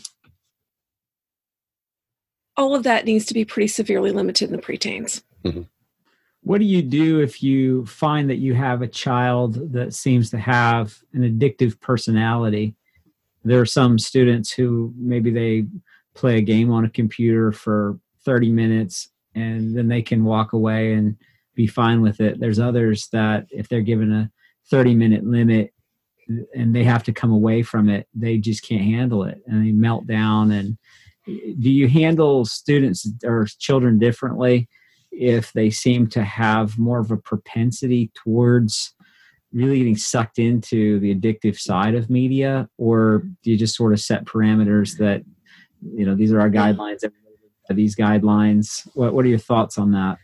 all 2.56 2.76
of 2.76 2.84
that 2.84 3.06
needs 3.06 3.26
to 3.26 3.34
be 3.34 3.46
pretty 3.46 3.68
severely 3.68 4.12
limited 4.12 4.50
in 4.50 4.56
the 4.56 4.62
preteens. 4.62 5.22
Mm-hmm. 5.44 5.64
What 6.42 6.60
do 6.60 6.66
you 6.66 6.82
do 6.82 7.20
if 7.20 7.44
you 7.44 7.86
find 7.88 8.30
that 8.30 8.38
you 8.38 8.54
have 8.54 8.82
a 8.82 8.88
child 8.88 9.74
that 9.74 9.94
seems 9.94 10.30
to 10.32 10.38
have 10.38 10.98
an 11.14 11.22
addictive 11.22 11.80
personality? 11.82 12.76
There 13.44 13.60
are 13.60 13.66
some 13.66 14.00
students 14.00 14.52
who 14.52 14.94
maybe 14.96 15.32
they 15.32 15.66
play 16.14 16.38
a 16.38 16.42
game 16.42 16.72
on 16.72 16.86
a 16.86 16.90
computer 16.90 17.52
for 17.52 18.00
30 18.24 18.52
minutes 18.52 19.10
and 19.36 19.76
then 19.76 19.88
they 19.88 20.02
can 20.02 20.24
walk 20.24 20.54
away 20.54 20.94
and 20.94 21.16
be 21.58 21.68
fine 21.68 22.02
with 22.02 22.22
it. 22.22 22.40
There's 22.40 22.60
others 22.60 23.10
that 23.12 23.48
if 23.50 23.68
they're 23.68 23.82
given 23.82 24.14
a 24.14 24.32
30 24.70 24.96
minute 24.96 25.26
limit 25.26 25.74
and 26.56 26.74
they 26.74 26.84
have 26.84 27.04
to 27.04 27.12
come 27.12 27.32
away 27.32 27.64
from 27.64 27.90
it, 27.90 28.08
they 28.14 28.38
just 28.38 28.64
can't 28.64 28.84
handle 28.84 29.24
it 29.24 29.42
and 29.48 29.66
they 29.66 29.72
melt 29.72 30.08
down. 30.08 30.52
And 30.52 30.78
do 31.26 31.70
you 31.70 31.90
handle 31.90 32.46
students 32.46 33.10
or 33.26 33.48
children 33.60 33.98
differently 33.98 34.70
if 35.12 35.52
they 35.54 35.70
seem 35.70 36.08
to 36.08 36.24
have 36.24 36.78
more 36.78 37.00
of 37.00 37.12
a 37.12 37.18
propensity 37.18 38.12
towards 38.14 38.94
really 39.52 39.80
getting 39.80 39.98
sucked 39.98 40.38
into 40.38 41.00
the 41.00 41.16
addictive 41.16 41.58
side 41.58 41.96
of 41.96 42.10
media 42.10 42.70
or 42.78 43.24
do 43.42 43.52
you 43.52 43.58
just 43.58 43.76
sort 43.76 43.94
of 43.94 44.00
set 44.00 44.26
parameters 44.26 44.98
that 44.98 45.24
you 45.82 46.06
know 46.06 46.14
these 46.14 46.34
are 46.34 46.42
our 46.42 46.50
guidelines 46.50 47.04
these 47.70 47.96
guidelines 47.96 48.88
what, 48.94 49.14
what 49.14 49.24
are 49.24 49.30
your 49.30 49.38
thoughts 49.38 49.78
on 49.78 49.92
that 49.92 50.18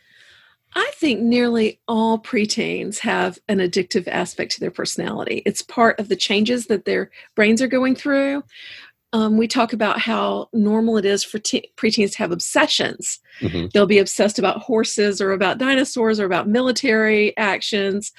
I 0.75 0.91
think 0.95 1.21
nearly 1.21 1.79
all 1.87 2.19
preteens 2.19 2.99
have 2.99 3.39
an 3.47 3.59
addictive 3.59 4.07
aspect 4.07 4.51
to 4.53 4.59
their 4.59 4.71
personality. 4.71 5.43
It's 5.45 5.61
part 5.61 5.99
of 5.99 6.09
the 6.09 6.15
changes 6.15 6.67
that 6.67 6.85
their 6.85 7.11
brains 7.35 7.61
are 7.61 7.67
going 7.67 7.95
through. 7.95 8.43
Um, 9.11 9.37
we 9.37 9.47
talk 9.47 9.73
about 9.73 9.99
how 9.99 10.49
normal 10.53 10.97
it 10.97 11.05
is 11.05 11.23
for 11.23 11.37
te- 11.37 11.71
preteens 11.77 12.13
to 12.13 12.17
have 12.17 12.31
obsessions. 12.31 13.19
Mm-hmm. 13.41 13.67
They'll 13.71 13.85
be 13.85 13.99
obsessed 13.99 14.39
about 14.39 14.63
horses 14.63 15.21
or 15.21 15.31
about 15.31 15.59
dinosaurs 15.59 16.19
or 16.19 16.25
about 16.25 16.47
military 16.47 17.37
actions 17.37 18.11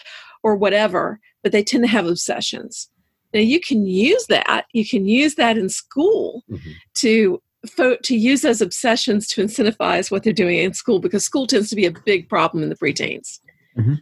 or 0.45 0.55
whatever, 0.55 1.19
but 1.43 1.51
they 1.51 1.65
tend 1.65 1.83
to 1.83 1.89
have 1.89 2.07
obsessions. 2.07 2.89
Now, 3.33 3.41
you 3.41 3.59
can 3.59 3.87
use 3.87 4.27
that. 4.29 4.67
You 4.73 4.87
can 4.87 5.07
use 5.07 5.35
that 5.35 5.59
in 5.59 5.69
school 5.69 6.45
mm-hmm. 6.49 6.71
to 6.99 7.43
to 8.03 8.17
use 8.17 8.43
those 8.43 8.61
obsessions 8.61 9.27
to 9.29 9.43
incentivize 9.43 10.11
what 10.11 10.23
they're 10.23 10.33
doing 10.33 10.59
in 10.59 10.75
school 10.75 10.99
because 10.99 11.25
school 11.25 11.47
tends 11.47 11.71
to 11.71 11.77
be 11.77 11.87
a 11.87 11.93
big 11.93 12.29
problem 12.29 12.63
in 12.63 12.69
the 12.69 12.77
preteens. 12.77 13.41
Mm-hmm. 13.77 13.95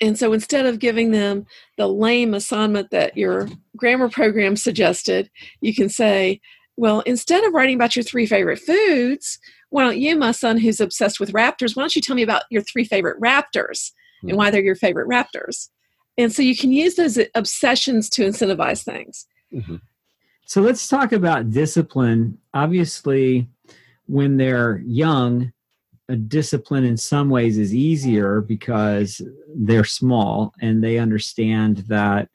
And 0.00 0.18
so 0.18 0.32
instead 0.32 0.66
of 0.66 0.78
giving 0.78 1.10
them 1.10 1.46
the 1.76 1.86
lame 1.86 2.34
assignment 2.34 2.90
that 2.90 3.16
your 3.16 3.48
grammar 3.76 4.08
program 4.08 4.56
suggested, 4.56 5.30
you 5.60 5.74
can 5.74 5.88
say, 5.88 6.40
well, 6.76 7.00
instead 7.00 7.44
of 7.44 7.52
writing 7.52 7.74
about 7.74 7.94
your 7.94 8.02
three 8.02 8.26
favorite 8.26 8.58
foods, 8.58 9.38
why 9.68 9.84
don't 9.84 9.98
you, 9.98 10.16
my 10.16 10.32
son 10.32 10.56
who's 10.56 10.80
obsessed 10.80 11.20
with 11.20 11.32
raptors, 11.32 11.76
why 11.76 11.82
don't 11.82 11.94
you 11.94 12.02
tell 12.02 12.16
me 12.16 12.22
about 12.22 12.44
your 12.50 12.62
three 12.62 12.84
favorite 12.84 13.20
raptors 13.20 13.92
and 14.22 14.36
why 14.36 14.50
they're 14.50 14.64
your 14.64 14.74
favorite 14.74 15.08
raptors? 15.08 15.68
And 16.16 16.32
so 16.32 16.42
you 16.42 16.56
can 16.56 16.72
use 16.72 16.94
those 16.96 17.18
obsessions 17.34 18.08
to 18.10 18.22
incentivize 18.22 18.82
things. 18.82 19.26
Mm-hmm. 19.52 19.76
So 20.50 20.60
let's 20.62 20.88
talk 20.88 21.12
about 21.12 21.50
discipline. 21.50 22.36
Obviously, 22.54 23.46
when 24.06 24.36
they're 24.36 24.82
young, 24.84 25.52
a 26.08 26.16
discipline 26.16 26.82
in 26.82 26.96
some 26.96 27.30
ways 27.30 27.56
is 27.56 27.72
easier 27.72 28.40
because 28.40 29.22
they're 29.54 29.84
small 29.84 30.52
and 30.60 30.82
they 30.82 30.98
understand 30.98 31.84
that 31.86 32.28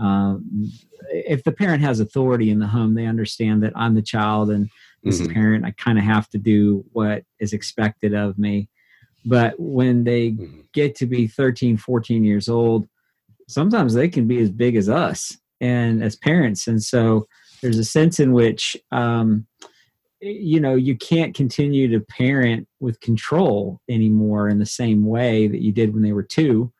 um, 0.00 0.70
if 1.10 1.42
the 1.42 1.50
parent 1.50 1.82
has 1.82 1.98
authority 1.98 2.50
in 2.50 2.60
the 2.60 2.68
home, 2.68 2.94
they 2.94 3.06
understand 3.06 3.64
that 3.64 3.72
I'm 3.74 3.96
the 3.96 4.00
child 4.00 4.50
and 4.50 4.70
as 5.04 5.20
mm-hmm. 5.20 5.32
a 5.32 5.34
parent, 5.34 5.64
I 5.64 5.72
kind 5.72 5.98
of 5.98 6.04
have 6.04 6.28
to 6.30 6.38
do 6.38 6.84
what 6.92 7.24
is 7.40 7.52
expected 7.52 8.14
of 8.14 8.38
me. 8.38 8.68
But 9.24 9.58
when 9.58 10.04
they 10.04 10.30
mm-hmm. 10.30 10.60
get 10.72 10.94
to 10.98 11.06
be 11.06 11.26
13, 11.26 11.78
14 11.78 12.22
years 12.22 12.48
old, 12.48 12.86
sometimes 13.48 13.92
they 13.92 14.08
can 14.08 14.28
be 14.28 14.38
as 14.38 14.52
big 14.52 14.76
as 14.76 14.88
us 14.88 15.36
and 15.60 16.00
as 16.00 16.14
parents. 16.14 16.68
And 16.68 16.80
so 16.80 17.26
there's 17.60 17.78
a 17.78 17.84
sense 17.84 18.20
in 18.20 18.32
which 18.32 18.76
um, 18.92 19.46
you 20.20 20.60
know 20.60 20.74
you 20.74 20.96
can't 20.96 21.34
continue 21.34 21.88
to 21.88 22.00
parent 22.00 22.66
with 22.80 23.00
control 23.00 23.80
anymore 23.88 24.48
in 24.48 24.58
the 24.58 24.66
same 24.66 25.04
way 25.04 25.46
that 25.46 25.62
you 25.62 25.72
did 25.72 25.92
when 25.92 26.02
they 26.02 26.12
were 26.12 26.22
two 26.22 26.72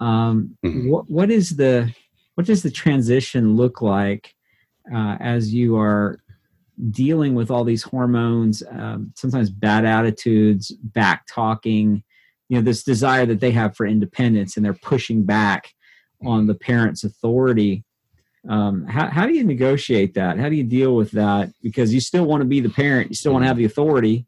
um, 0.00 0.56
mm-hmm. 0.64 0.90
what, 0.90 1.08
what 1.10 1.30
is 1.30 1.56
the 1.56 1.92
what 2.34 2.46
does 2.46 2.62
the 2.62 2.70
transition 2.70 3.56
look 3.56 3.80
like 3.80 4.34
uh, 4.92 5.16
as 5.20 5.54
you 5.54 5.76
are 5.76 6.18
dealing 6.90 7.34
with 7.34 7.50
all 7.50 7.62
these 7.62 7.84
hormones 7.84 8.62
um, 8.72 9.12
sometimes 9.14 9.50
bad 9.50 9.84
attitudes 9.84 10.72
back 10.82 11.24
talking 11.28 12.02
you 12.48 12.56
know 12.56 12.62
this 12.62 12.82
desire 12.82 13.24
that 13.24 13.40
they 13.40 13.52
have 13.52 13.76
for 13.76 13.86
independence 13.86 14.56
and 14.56 14.64
they're 14.64 14.74
pushing 14.74 15.24
back 15.24 15.72
on 16.24 16.46
the 16.46 16.54
parent's 16.54 17.04
authority 17.04 17.84
um, 18.48 18.86
how, 18.86 19.08
how 19.08 19.26
do 19.26 19.34
you 19.34 19.44
negotiate 19.44 20.14
that? 20.14 20.38
How 20.38 20.48
do 20.48 20.54
you 20.54 20.64
deal 20.64 20.94
with 20.94 21.10
that? 21.12 21.50
Because 21.62 21.94
you 21.94 22.00
still 22.00 22.24
want 22.24 22.42
to 22.42 22.46
be 22.46 22.60
the 22.60 22.68
parent 22.68 23.10
you 23.10 23.16
still 23.16 23.32
want 23.32 23.42
to 23.42 23.48
have 23.48 23.56
the 23.56 23.64
authority 23.64 24.26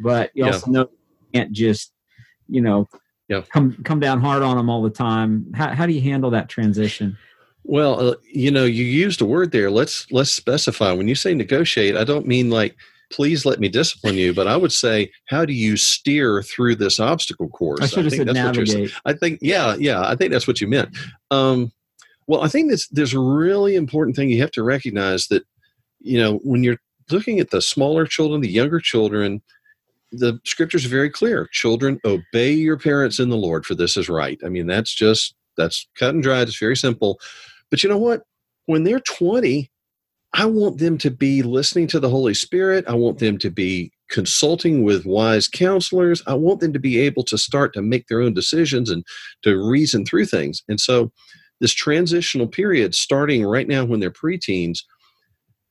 but 0.00 0.30
you 0.34 0.44
yeah. 0.44 0.52
also 0.52 0.70
know 0.70 0.80
you 0.80 1.26
can't 1.34 1.52
just 1.52 1.92
you 2.48 2.60
know 2.60 2.88
yeah. 3.28 3.42
come 3.52 3.72
come 3.84 4.00
down 4.00 4.20
hard 4.20 4.42
on 4.42 4.56
them 4.56 4.68
all 4.68 4.82
the 4.82 4.90
time. 4.90 5.46
How, 5.54 5.68
how 5.68 5.86
do 5.86 5.92
you 5.92 6.00
handle 6.00 6.30
that 6.30 6.48
transition? 6.48 7.16
Well 7.64 8.10
uh, 8.10 8.14
you 8.32 8.50
know 8.50 8.64
you 8.64 8.84
used 8.84 9.20
a 9.20 9.26
word 9.26 9.52
there 9.52 9.70
let's 9.70 10.10
let's 10.10 10.32
specify. 10.32 10.92
When 10.92 11.08
you 11.08 11.14
say 11.14 11.34
negotiate 11.34 11.96
i 11.96 12.04
don't 12.04 12.26
mean 12.26 12.50
like 12.50 12.74
please 13.12 13.44
let 13.44 13.58
me 13.58 13.68
discipline 13.68 14.14
you 14.14 14.32
but 14.32 14.46
i 14.46 14.56
would 14.56 14.72
say 14.72 15.10
how 15.26 15.44
do 15.44 15.52
you 15.52 15.76
steer 15.76 16.42
through 16.42 16.76
this 16.76 16.98
obstacle 16.98 17.48
course? 17.48 17.80
I, 17.80 17.86
should 17.86 18.04
have 18.04 18.06
I 18.06 18.10
think 18.10 18.20
said 18.20 18.28
that's 18.28 18.56
navigate. 18.56 18.68
what 18.68 18.78
you're 18.78 19.00
i 19.04 19.12
think 19.12 19.38
yeah 19.42 19.74
yeah 19.78 20.00
i 20.08 20.16
think 20.16 20.32
that's 20.32 20.46
what 20.46 20.60
you 20.60 20.68
meant. 20.68 20.96
Um, 21.30 21.70
well, 22.30 22.44
I 22.44 22.48
think 22.48 22.70
this, 22.70 22.86
there's 22.90 23.12
a 23.12 23.18
really 23.18 23.74
important 23.74 24.14
thing 24.14 24.30
you 24.30 24.40
have 24.40 24.52
to 24.52 24.62
recognize 24.62 25.26
that, 25.26 25.42
you 25.98 26.16
know, 26.16 26.36
when 26.44 26.62
you're 26.62 26.78
looking 27.10 27.40
at 27.40 27.50
the 27.50 27.60
smaller 27.60 28.06
children, 28.06 28.40
the 28.40 28.48
younger 28.48 28.78
children, 28.78 29.42
the 30.12 30.38
scriptures 30.44 30.86
are 30.86 30.90
very 30.90 31.10
clear. 31.10 31.48
Children, 31.50 31.98
obey 32.04 32.52
your 32.52 32.78
parents 32.78 33.18
in 33.18 33.30
the 33.30 33.36
Lord, 33.36 33.66
for 33.66 33.74
this 33.74 33.96
is 33.96 34.08
right. 34.08 34.38
I 34.46 34.48
mean, 34.48 34.68
that's 34.68 34.94
just, 34.94 35.34
that's 35.56 35.88
cut 35.96 36.14
and 36.14 36.22
dried. 36.22 36.46
It's 36.46 36.56
very 36.56 36.76
simple. 36.76 37.18
But 37.68 37.82
you 37.82 37.90
know 37.90 37.98
what? 37.98 38.22
When 38.66 38.84
they're 38.84 39.00
20, 39.00 39.68
I 40.32 40.44
want 40.44 40.78
them 40.78 40.98
to 40.98 41.10
be 41.10 41.42
listening 41.42 41.88
to 41.88 41.98
the 41.98 42.10
Holy 42.10 42.34
Spirit. 42.34 42.84
I 42.86 42.94
want 42.94 43.18
them 43.18 43.38
to 43.38 43.50
be 43.50 43.90
consulting 44.08 44.84
with 44.84 45.04
wise 45.04 45.48
counselors. 45.48 46.22
I 46.28 46.34
want 46.34 46.60
them 46.60 46.72
to 46.74 46.78
be 46.78 47.00
able 47.00 47.24
to 47.24 47.36
start 47.36 47.74
to 47.74 47.82
make 47.82 48.06
their 48.06 48.20
own 48.20 48.34
decisions 48.34 48.88
and 48.88 49.04
to 49.42 49.60
reason 49.60 50.04
through 50.04 50.26
things. 50.26 50.62
And 50.68 50.78
so, 50.78 51.10
this 51.60 51.72
transitional 51.72 52.46
period 52.46 52.94
starting 52.94 53.44
right 53.44 53.68
now 53.68 53.84
when 53.84 54.00
they're 54.00 54.10
preteens, 54.10 54.80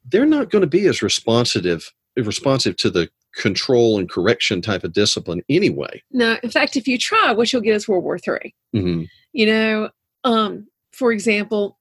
they're 0.08 0.25
not 0.25 0.50
going 0.50 0.62
to 0.62 0.67
be 0.67 0.88
as 0.88 1.01
responsive 1.01 1.91
responsive 2.15 2.75
to 2.77 2.89
the 2.89 3.10
control 3.36 3.98
and 3.98 4.10
correction 4.10 4.62
type 4.62 4.84
of 4.84 4.93
discipline 4.93 5.41
anyway. 5.50 6.01
No, 6.12 6.38
in 6.43 6.50
fact, 6.50 6.75
if 6.75 6.88
you 6.88 6.98
try, 6.98 7.31
what 7.31 7.53
you'll 7.53 7.62
get 7.62 7.75
is 7.75 7.88
World 7.88 8.03
War 8.03 8.17
3 8.17 8.53
mm-hmm. 8.75 9.03
You 9.31 9.46
know, 9.46 9.89
um, 10.24 10.67
for 10.91 11.12
example, 11.12 11.77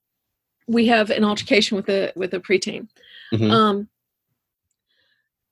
we 0.66 0.86
have 0.86 1.10
an 1.10 1.24
altercation 1.24 1.76
with 1.76 1.88
a 1.88 2.12
with 2.14 2.34
a 2.34 2.40
preteen. 2.40 2.88
Mm-hmm. 3.32 3.50
Um, 3.50 3.88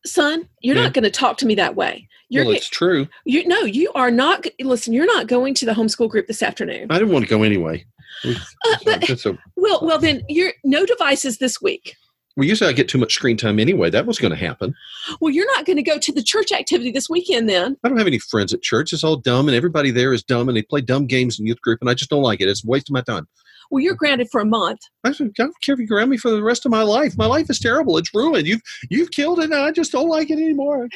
son, 0.05 0.49
you're 0.61 0.77
yeah. 0.77 0.83
not 0.83 0.93
going 0.93 1.05
to 1.05 1.11
talk 1.11 1.39
to 1.39 1.47
me 1.47 1.55
that 1.55 1.75
way. 1.75 2.07
You're 2.29 2.45
well, 2.45 2.55
it's 2.55 2.69
true. 2.69 3.09
You 3.25 3.47
no, 3.49 3.61
you 3.61 3.91
are 3.95 4.11
not. 4.11 4.47
Listen, 4.61 4.93
you're 4.93 5.07
not 5.07 5.27
going 5.27 5.55
to 5.55 5.67
the 5.67 5.73
homeschool 5.73 6.11
group 6.11 6.27
this 6.27 6.43
afternoon. 6.43 6.89
I 6.91 6.99
didn't 6.99 7.13
want 7.13 7.25
to 7.25 7.31
go 7.31 7.43
anyway. 7.43 7.87
Uh, 8.25 8.35
but, 8.85 9.09
a, 9.09 9.39
well, 9.57 9.81
well, 9.83 9.99
then 9.99 10.23
you're 10.29 10.53
no 10.65 10.87
devices 10.87 11.39
this 11.39 11.61
week. 11.61 11.97
Well, 12.37 12.47
usually 12.47 12.69
I 12.69 12.75
get 12.75 12.89
too 12.89 12.99
much 12.99 13.15
screen 13.15 13.39
time 13.39 13.59
anyway. 13.59 13.89
That 13.89 14.05
was 14.05 14.19
going 14.19 14.31
to 14.31 14.37
happen. 14.37 14.75
Well, 15.21 15.33
you're 15.33 15.51
not 15.57 15.65
going 15.65 15.79
to 15.79 15.83
go 15.83 15.99
to 15.99 16.13
the 16.13 16.23
church 16.23 16.53
activity 16.53 16.91
this 16.91 17.09
weekend 17.09 17.49
then. 17.49 17.79
I 17.83 17.89
don't 17.89 17.97
have 17.97 18.07
any 18.07 18.19
friends 18.19 18.53
at 18.53 18.61
church. 18.61 18.93
It's 18.93 19.03
all 19.03 19.17
dumb, 19.17 19.49
and 19.49 19.57
everybody 19.57 19.91
there 19.91 20.13
is 20.13 20.23
dumb, 20.23 20.49
and 20.49 20.57
they 20.57 20.63
play 20.63 20.83
dumb 20.83 21.07
games 21.07 21.41
in 21.41 21.47
youth 21.47 21.63
group, 21.63 21.79
and 21.81 21.89
I 21.89 21.95
just 21.95 22.11
don't 22.11 22.23
like 22.23 22.43
it. 22.43 22.49
It's 22.49 22.63
a 22.63 22.69
waste 22.69 22.91
of 22.91 22.93
my 22.93 23.01
time. 23.01 23.27
Well, 23.71 23.83
you're 23.83 23.95
grounded 23.95 24.29
for 24.31 24.41
a 24.41 24.45
month. 24.45 24.81
I 25.03 25.13
don't 25.13 25.35
care 25.63 25.73
if 25.73 25.79
you 25.79 25.87
ground 25.87 26.11
me 26.11 26.19
for 26.19 26.31
the 26.31 26.43
rest 26.43 26.67
of 26.67 26.71
my 26.71 26.83
life. 26.83 27.17
My 27.17 27.27
life 27.27 27.51
is 27.51 27.59
terrible. 27.59 27.97
It's 27.99 28.15
ruined. 28.15 28.47
You've 28.47 28.63
you've 28.91 29.11
killed 29.11 29.41
it, 29.41 29.47
and 29.47 29.55
I 29.55 29.73
just 29.73 29.93
don't 29.93 30.09
like 30.09 30.31
it 30.31 30.35
anymore. 30.39 30.89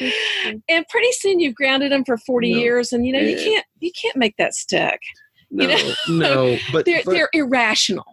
And 0.69 0.87
pretty 0.89 1.13
soon 1.13 1.41
you've 1.41 1.55
grounded 1.55 1.91
them 1.91 2.05
for 2.05 2.17
forty 2.19 2.53
no. 2.53 2.61
years, 2.61 2.93
and 2.93 3.07
you 3.07 3.13
know 3.13 3.19
yeah. 3.19 3.37
you 3.37 3.37
can't 3.37 3.67
you 3.81 3.91
can't 4.01 4.17
make 4.17 4.37
that 4.37 4.55
stick. 4.55 5.01
No, 5.51 5.69
you 5.69 5.85
know? 5.85 5.95
no, 6.09 6.59
but 6.73 6.85
they're 6.85 7.03
but, 7.05 7.13
they're 7.13 7.31
irrational. 7.33 8.07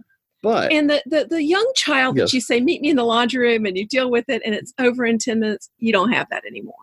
But 0.44 0.72
and 0.72 0.90
the, 0.90 1.02
the 1.06 1.26
the 1.30 1.44
young 1.44 1.70
child 1.76 2.18
yes. 2.18 2.30
that 2.30 2.36
you 2.36 2.42
say 2.42 2.62
meet 2.62 2.82
me 2.82 2.90
in 2.90 2.96
the 2.96 3.04
laundry 3.04 3.54
room 3.54 3.66
and 3.66 3.78
you 3.78 3.88
deal 3.88 4.10
with 4.10 4.26
it 4.30 4.42
and 4.46 4.54
it's 4.54 4.74
over 4.80 5.06
in 5.06 5.18
ten 5.18 5.40
minutes, 5.40 5.70
you 5.80 5.92
don't 5.92 6.12
have 6.12 6.28
that 6.30 6.46
anymore. 6.46 6.76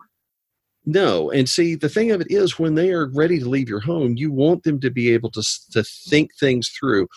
No, 0.85 1.31
and 1.31 1.49
see, 1.49 1.75
the 1.75 1.89
thing 1.89 2.11
of 2.11 2.21
it 2.21 2.27
is, 2.29 2.59
when 2.59 2.75
they 2.75 2.91
are 2.91 3.07
ready 3.07 3.39
to 3.39 3.49
leave 3.49 3.67
your 3.67 3.79
home, 3.79 4.15
you 4.17 4.31
want 4.31 4.63
them 4.63 4.79
to 4.81 4.91
be 4.91 5.11
able 5.11 5.31
to 5.31 5.43
to 5.71 5.83
think 5.83 6.31
things 6.35 6.69
through. 6.69 7.07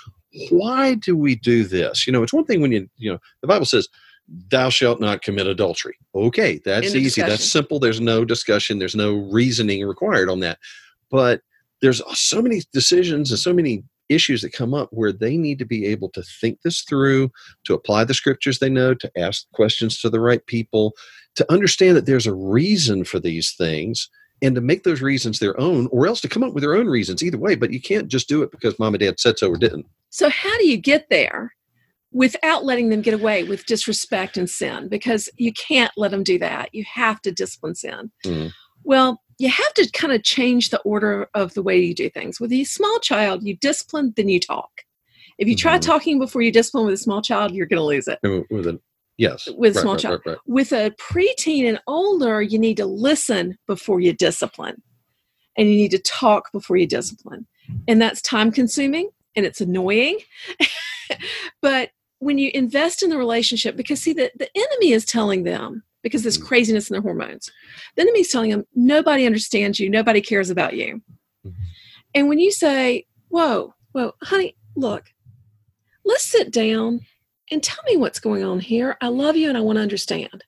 Why 0.51 0.95
do 0.95 1.17
we 1.17 1.35
do 1.35 1.65
this? 1.65 2.07
You 2.07 2.13
know, 2.13 2.23
it's 2.23 2.33
one 2.33 2.45
thing 2.45 2.61
when 2.61 2.73
you 2.73 2.89
you 2.97 3.13
know 3.13 3.19
the 3.43 3.47
Bible 3.47 3.67
says, 3.67 3.89
"Thou 4.51 4.71
shalt 4.71 5.01
not 5.01 5.23
commit 5.23 5.47
adultery." 5.47 5.97
Okay, 6.15 6.61
that's 6.65 6.87
easy. 6.89 7.05
discussion. 7.05 7.29
That's 7.29 7.51
simple. 7.51 7.79
There's 7.79 8.01
no 8.01 8.25
discussion. 8.25 8.79
There's 8.79 8.97
no 8.97 9.17
reasoning 9.31 9.87
required 9.87 10.31
on 10.31 10.41
that. 10.41 10.59
But 11.11 11.43
there's 11.81 12.03
so 12.19 12.43
many 12.43 12.63
decisions 12.73 13.31
and 13.31 13.39
so 13.39 13.53
many 13.53 13.85
issues 14.09 14.43
that 14.43 14.53
come 14.53 14.73
up 14.73 14.89
where 14.91 15.13
they 15.13 15.37
need 15.37 15.59
to 15.59 15.65
be 15.65 15.87
able 15.87 16.09
to 16.11 16.23
think 16.23 16.61
this 16.63 16.83
through, 16.83 17.31
to 17.65 17.75
apply 17.75 18.05
the 18.05 18.15
scriptures 18.15 18.59
they 18.59 18.71
know, 18.71 18.95
to 18.95 19.11
ask 19.19 19.51
questions 19.53 20.01
to 20.01 20.09
the 20.09 20.21
right 20.21 20.45
people, 20.47 20.95
to 21.35 21.53
understand 21.53 21.97
that 21.97 22.07
there's 22.07 22.27
a 22.27 22.35
reason 22.35 23.05
for 23.05 23.21
these 23.21 23.53
things 23.53 24.09
and 24.41 24.55
to 24.55 24.61
make 24.61 24.85
those 24.85 25.03
reasons 25.03 25.39
their 25.39 25.59
own 25.61 25.89
or 25.91 26.07
else 26.07 26.21
to 26.21 26.29
come 26.29 26.43
up 26.43 26.55
with 26.55 26.63
their 26.63 26.77
own 26.77 26.87
reasons 26.87 27.25
either 27.25 27.39
way 27.39 27.57
but 27.57 27.73
you 27.73 27.81
can't 27.81 28.07
just 28.07 28.29
do 28.29 28.41
it 28.41 28.53
because 28.53 28.79
mom 28.79 28.95
and 28.95 29.01
dad 29.01 29.19
said 29.19 29.37
so 29.37 29.51
or 29.51 29.57
didn't 29.57 29.85
So, 30.11 30.31
how 30.31 30.57
do 30.59 30.67
you 30.67 30.77
get 30.77 31.09
there 31.11 31.55
without 32.13 32.65
letting 32.65 32.89
them 32.89 33.03
get 33.03 33.15
away 33.15 33.45
with 33.45 33.67
disrespect 33.67 34.37
and 34.37 34.49
sin? 34.49 34.89
Because 34.89 35.29
you 35.37 35.53
can't 35.53 35.93
let 35.97 36.11
them 36.11 36.23
do 36.23 36.39
that. 36.39 36.75
You 36.75 36.85
have 36.93 37.21
to 37.23 37.33
discipline 37.33 37.75
sin. 37.75 38.11
Mm. 38.25 38.53
Well, 38.85 39.23
you 39.39 39.49
have 39.49 39.75
to 39.75 39.91
kind 39.93 40.13
of 40.13 40.23
change 40.25 40.71
the 40.71 40.81
order 40.81 41.29
of 41.35 41.55
the 41.55 41.63
way 41.63 41.79
you 41.79 41.95
do 41.95 42.11
things. 42.11 42.41
With 42.41 42.53
a 42.53 42.65
small 42.65 42.99
child, 43.01 43.45
you 43.45 43.57
discipline, 43.57 44.13
then 44.17 44.29
you 44.29 44.41
talk. 44.41 44.71
If 45.39 45.47
you 45.47 45.55
try 45.55 45.79
Mhm. 45.79 45.83
talking 45.83 46.19
before 46.19 46.43
you 46.43 46.51
discipline 46.51 46.85
with 46.87 46.95
a 46.95 46.99
small 46.99 47.23
child, 47.23 47.55
you're 47.55 47.67
going 47.67 47.79
to 47.79 47.85
lose 47.85 48.09
it. 48.09 48.19
With 48.51 48.67
a 48.67 48.81
yes 49.17 49.47
With 49.57 49.77
a 49.77 49.79
Right, 49.79 49.83
small 49.83 49.95
right, 49.95 50.01
child. 50.03 50.21
right. 50.27 50.39
With 50.47 50.73
a 50.73 50.91
preteen 51.01 51.69
and 51.69 51.81
older, 51.87 52.43
you 52.43 52.59
need 52.59 52.77
to 52.79 52.87
listen 52.87 53.57
before 53.69 54.01
you 54.01 54.13
discipline. 54.13 54.83
And 55.57 55.69
you 55.69 55.77
need 55.77 55.91
to 55.93 55.99
talk 55.99 56.51
before 56.53 56.77
you 56.77 56.87
discipline. 56.87 57.47
And 57.87 58.01
that's 58.03 58.21
time 58.23 58.51
consuming 58.51 59.11
and 59.37 59.47
it's 59.47 59.61
annoying. 59.61 60.19
but 61.63 61.91
when 62.19 62.39
you 62.39 62.51
invest 62.55 63.03
in 63.03 63.11
the 63.11 63.19
relationship, 63.19 63.77
because 63.77 64.01
see, 64.01 64.13
the, 64.13 64.31
the 64.37 64.49
enemy 64.57 64.93
is 64.93 65.05
telling 65.05 65.45
them, 65.45 65.85
because 66.03 66.23
this 66.23 66.39
Mhm. 66.39 66.45
craziness 66.47 66.89
in 66.89 66.95
their 66.95 67.03
hormones, 67.03 67.51
the 67.97 68.03
enemy 68.03 68.21
is 68.21 68.29
telling 68.29 68.51
them, 68.51 68.65
nobody 68.75 69.27
understands 69.27 69.79
you, 69.81 69.91
nobody 69.91 70.21
cares 70.21 70.51
about 70.51 70.75
you. 70.77 71.03
Mhm. 71.47 71.55
And 72.15 72.29
when 72.29 72.39
you 72.39 72.51
say, 72.51 73.07
whoa, 73.29 73.75
whoa, 73.93 74.13
honey, 74.23 74.57
look, 74.77 75.05
let's 76.05 76.25
sit 76.25 76.51
down 76.53 77.01
and 77.51 77.63
tell 77.63 77.83
me 77.89 77.97
what's 77.97 78.21
going 78.21 78.45
on 78.45 78.61
here. 78.61 78.97
I 79.01 79.09
love 79.09 79.37
you 79.37 79.49
and 79.49 79.57
I 79.59 79.61
want 79.61 79.77
to 79.77 79.83
understand. 79.83 80.45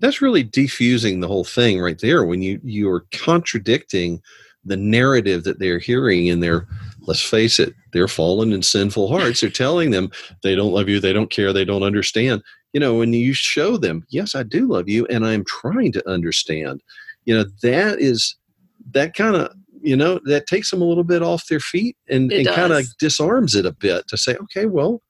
that's 0.00 0.20
really 0.20 0.44
defusing 0.44 1.20
the 1.20 1.28
whole 1.28 1.44
thing 1.44 1.80
right 1.80 2.00
there 2.00 2.24
when 2.24 2.42
you 2.42 2.60
you 2.64 2.90
are 2.90 3.06
contradicting 3.12 4.20
the 4.64 4.76
narrative 4.76 5.44
that 5.44 5.60
they're 5.60 5.78
hearing 5.78 6.26
in 6.26 6.40
their 6.40 6.66
let's 7.02 7.22
face 7.22 7.60
it 7.60 7.72
their 7.92 8.08
fallen 8.08 8.52
and 8.52 8.64
sinful 8.64 9.08
hearts 9.08 9.42
are 9.44 9.48
telling 9.48 9.92
them 9.92 10.10
they 10.42 10.56
don't 10.56 10.72
love 10.72 10.88
you 10.88 10.98
they 10.98 11.12
don't 11.12 11.30
care 11.30 11.52
they 11.52 11.64
don't 11.64 11.84
understand 11.84 12.42
you 12.74 12.80
know 12.80 12.94
when 12.94 13.12
you 13.14 13.32
show 13.32 13.78
them 13.78 14.04
yes 14.10 14.34
i 14.34 14.42
do 14.42 14.68
love 14.68 14.88
you 14.88 15.06
and 15.06 15.24
i'm 15.26 15.44
trying 15.46 15.92
to 15.92 16.06
understand 16.08 16.82
you 17.24 17.34
know 17.34 17.44
that 17.62 17.98
is 17.98 18.36
that 18.90 19.14
kind 19.14 19.34
of 19.34 19.50
you 19.80 19.96
know 19.96 20.20
that 20.24 20.46
takes 20.46 20.70
them 20.70 20.82
a 20.82 20.84
little 20.84 21.04
bit 21.04 21.22
off 21.22 21.46
their 21.48 21.60
feet 21.60 21.96
and, 22.10 22.30
It 22.30 22.46
and 22.46 22.54
kind 22.54 22.72
of 22.72 22.86
disarms 22.98 23.54
it 23.54 23.64
a 23.64 23.72
bit 23.72 24.06
to 24.08 24.18
say 24.18 24.36
okay 24.36 24.66
well 24.66 25.00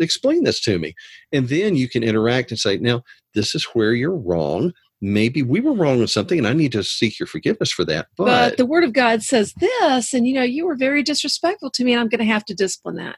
explain 0.00 0.44
this 0.44 0.60
to 0.60 0.78
me. 0.78 0.94
And 1.32 1.48
then 1.48 1.76
you 1.76 1.88
can 1.88 2.02
interact 2.02 2.50
and 2.50 2.58
say 2.58 2.78
now 2.78 3.02
this 3.34 3.54
is 3.54 3.64
where 3.72 3.92
you're 3.92 4.16
wrong. 4.16 4.72
Maybe 5.00 5.42
we 5.42 5.60
were 5.60 5.72
wrong 5.72 6.00
with 6.00 6.10
something 6.10 6.38
and 6.38 6.48
i 6.48 6.52
need 6.52 6.72
to 6.72 6.82
seek 6.82 7.20
your 7.20 7.28
forgiveness 7.28 7.70
for 7.70 7.84
that 7.84 8.08
But, 8.16 8.24
but, 8.24 8.56
the 8.56 8.66
word 8.66 8.82
of 8.82 8.92
God 8.92 9.22
says 9.22 9.54
this, 9.54 10.12
and 10.12 10.26
you 10.26 10.34
know, 10.34 10.42
you 10.42 10.66
were 10.66 10.74
very 10.74 11.04
disrespectful 11.04 11.70
to 11.70 11.84
me, 11.84 11.92
and 11.92 12.00
I'm 12.00 12.08
going 12.08 12.18
to 12.18 12.24
have 12.24 12.44
to 12.46 12.54
discipline 12.54 12.96
that. 12.96 13.16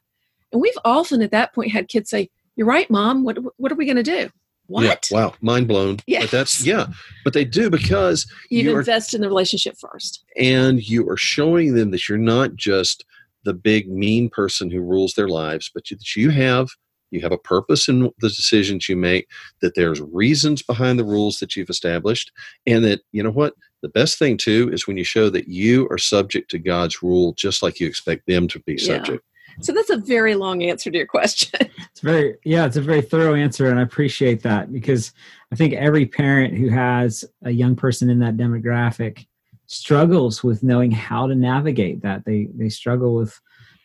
And 0.53 0.61
we've 0.61 0.77
often 0.85 1.23
at 1.23 1.31
that 1.31 1.55
point 1.55 1.73
had 1.73 1.89
kids 1.89 2.11
say, 2.11 2.29
You're 2.61 2.69
right, 2.69 2.91
mom. 2.91 3.25
What, 3.25 3.39
what 3.57 3.73
are 3.73 3.75
we 3.75 3.87
going 3.87 3.97
to 3.97 4.03
do? 4.03 4.29
What? 4.67 4.85
yeah, 4.85 4.95
wow 5.11 5.35
mind 5.41 5.67
blown 5.67 5.97
but 6.07 6.31
that's 6.31 6.65
yeah 6.65 6.87
but 7.25 7.33
they 7.33 7.45
do 7.45 7.71
because 7.71 8.31
you 8.51 8.73
are 8.77 8.83
in 8.83 9.21
the 9.21 9.27
relationship 9.27 9.75
first. 9.81 10.23
and 10.37 10.81
you 10.81 11.09
are 11.11 11.17
showing 11.17 11.75
them 11.75 11.91
that 11.91 12.09
you're 12.09 12.17
not 12.19 12.55
just 12.55 13.05
the 13.43 13.53
big 13.53 13.91
mean 13.91 14.29
person 14.31 14.71
who 14.71 14.81
rules 14.81 15.15
their 15.15 15.27
lives 15.29 15.73
but 15.75 15.91
you, 15.91 15.97
that 15.97 16.15
you 16.15 16.31
have 16.31 16.69
you 17.11 17.21
have 17.21 17.33
a 17.33 17.39
purpose 17.39 17.89
in 17.89 18.03
the 18.21 18.29
decisions 18.29 18.89
you 18.89 18.95
make 18.95 19.27
that 19.61 19.75
there's 19.75 20.01
reasons 20.03 20.63
behind 20.63 21.01
the 21.01 21.05
rules 21.05 21.39
that 21.39 21.57
you've 21.57 21.69
established 21.71 22.31
and 22.65 22.85
that 22.85 23.01
you 23.11 23.25
know 23.25 23.33
what 23.33 23.55
the 23.83 23.89
best 23.89 24.21
thing 24.21 24.37
too 24.37 24.71
is 24.73 24.87
when 24.87 24.97
you 24.97 25.03
show 25.03 25.29
that 25.31 25.49
you 25.49 25.89
are 25.91 25.99
subject 25.99 26.49
to 26.49 26.61
god's 26.61 27.03
rule 27.03 27.33
just 27.33 27.61
like 27.61 27.81
you 27.81 27.89
expect 27.89 28.25
them 28.29 28.47
to 28.47 28.61
be 28.61 28.75
Yeah. 28.75 28.99
subject 28.99 29.25
So 29.63 29.73
that's 29.73 29.91
a 29.91 29.99
very 29.99 30.35
long 30.35 30.63
answer 30.63 30.91
to 30.91 30.97
your 30.97 31.07
question. 31.07 31.71
It's 31.91 32.01
very 32.01 32.37
yeah, 32.45 32.67
it's 32.67 32.77
a 32.77 32.81
very 32.81 33.03
thorough 33.03 33.35
answer, 33.35 33.69
and 33.69 33.79
I 33.79 33.83
appreciate 33.83 34.43
that 34.45 34.73
because 34.73 35.13
I 35.53 35.57
think 35.57 35.75
every 35.75 36.07
parent 36.07 36.57
who 36.57 36.69
has 36.69 37.25
a 37.43 37.51
young 37.51 37.75
person 37.75 38.09
in 38.09 38.21
that 38.21 38.37
demographic 38.37 39.27
struggles 39.67 40.43
with 40.43 40.63
knowing 40.63 40.91
how 40.91 41.27
to 41.27 41.35
navigate 41.35 42.03
that. 42.03 42.25
They 42.25 42.49
they 42.55 42.69
struggle 42.69 43.15
with 43.15 43.39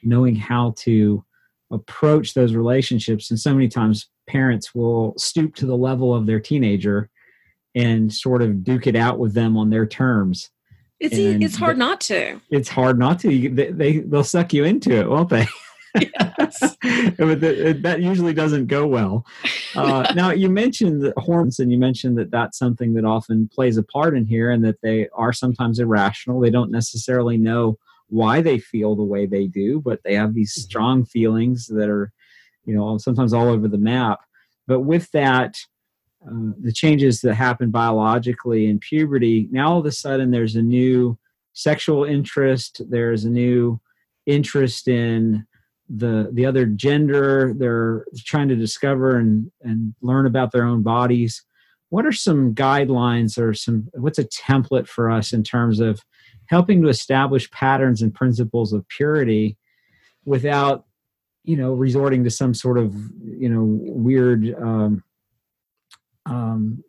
knowing 0.03 0.35
how 0.35 0.75
to 0.77 1.25
approach 1.71 2.33
those 2.33 2.53
relationships, 2.53 3.31
and 3.31 3.39
so 3.39 3.53
many 3.53 3.67
times 3.67 4.07
parents 4.27 4.73
will 4.73 5.13
stoop 5.17 5.55
to 5.55 5.65
the 5.65 5.77
level 5.77 6.13
of 6.13 6.25
their 6.25 6.39
teenager 6.39 7.09
and 7.75 8.13
sort 8.13 8.41
of 8.41 8.63
duke 8.63 8.87
it 8.87 8.95
out 8.95 9.19
with 9.19 9.33
them 9.33 9.57
on 9.57 9.69
their 9.69 9.85
terms. 9.85 10.49
It's 10.99 11.15
And 11.15 11.43
it's 11.43 11.57
hard 11.57 11.77
not 11.77 11.99
to. 12.01 12.39
It's 12.49 12.69
hard 12.69 12.97
not 12.97 13.19
to. 13.19 13.49
They, 13.49 13.71
they 13.71 13.97
they'll 13.99 14.23
suck 14.23 14.53
you 14.53 14.63
into 14.63 14.91
it, 14.91 15.09
won't 15.09 15.29
they? 15.29 15.47
Yes. 15.95 16.77
but 17.17 17.39
th- 17.41 17.81
that 17.81 18.01
usually 18.01 18.33
doesn't 18.33 18.67
go 18.67 18.85
well. 18.87 19.25
Uh, 19.75 20.09
now, 20.15 20.31
you 20.31 20.49
mentioned 20.49 21.01
the 21.01 21.13
hormones, 21.17 21.59
and 21.59 21.69
you 21.69 21.77
mentioned 21.77 22.17
that 22.17 22.31
that's 22.31 22.57
something 22.57 22.93
that 22.93 23.03
often 23.03 23.49
plays 23.49 23.75
a 23.75 23.83
part 23.83 24.15
in 24.15 24.25
here, 24.25 24.49
and 24.49 24.63
that 24.63 24.79
they 24.81 25.09
are 25.13 25.33
sometimes 25.33 25.79
irrational. 25.79 26.39
They 26.39 26.49
don't 26.49 26.71
necessarily 26.71 27.35
know 27.37 27.77
why 28.07 28.41
they 28.41 28.57
feel 28.57 28.95
the 28.95 29.03
way 29.03 29.25
they 29.25 29.47
do, 29.47 29.81
but 29.81 29.99
they 30.05 30.13
have 30.15 30.33
these 30.33 30.53
strong 30.53 31.03
feelings 31.03 31.67
that 31.67 31.89
are, 31.89 32.13
you 32.63 32.73
know, 32.73 32.97
sometimes 32.97 33.33
all 33.33 33.49
over 33.49 33.67
the 33.67 33.77
map. 33.77 34.21
But 34.65 34.81
with 34.81 35.11
that, 35.11 35.57
uh, 36.25 36.51
the 36.61 36.71
changes 36.71 37.19
that 37.21 37.35
happen 37.35 37.69
biologically 37.69 38.67
in 38.67 38.79
puberty, 38.79 39.49
now 39.51 39.73
all 39.73 39.79
of 39.79 39.85
a 39.85 39.91
sudden 39.91 40.31
there's 40.31 40.55
a 40.55 40.61
new 40.61 41.17
sexual 41.51 42.03
interest. 42.03 42.81
There's 42.89 43.25
a 43.25 43.29
new 43.29 43.79
interest 44.25 44.87
in 44.87 45.45
the 45.89 46.29
the 46.33 46.45
other 46.45 46.65
gender 46.65 47.53
they're 47.55 48.05
trying 48.25 48.47
to 48.49 48.55
discover 48.55 49.17
and 49.17 49.51
and 49.61 49.93
learn 50.01 50.25
about 50.25 50.51
their 50.51 50.65
own 50.65 50.81
bodies. 50.81 51.43
What 51.89 52.05
are 52.05 52.11
some 52.11 52.55
guidelines 52.55 53.37
or 53.37 53.53
some 53.53 53.87
what's 53.93 54.19
a 54.19 54.25
template 54.25 54.87
for 54.87 55.11
us 55.11 55.33
in 55.33 55.43
terms 55.43 55.79
of 55.79 56.01
helping 56.47 56.81
to 56.81 56.89
establish 56.89 57.49
patterns 57.51 58.01
and 58.01 58.13
principles 58.13 58.73
of 58.73 58.87
purity 58.87 59.57
without 60.25 60.85
you 61.43 61.55
know 61.55 61.73
resorting 61.73 62.23
to 62.23 62.29
some 62.29 62.53
sort 62.53 62.77
of 62.77 62.95
you 63.23 63.49
know 63.49 63.63
weird 63.63 64.55
um, 64.61 65.03
um, 66.25 66.83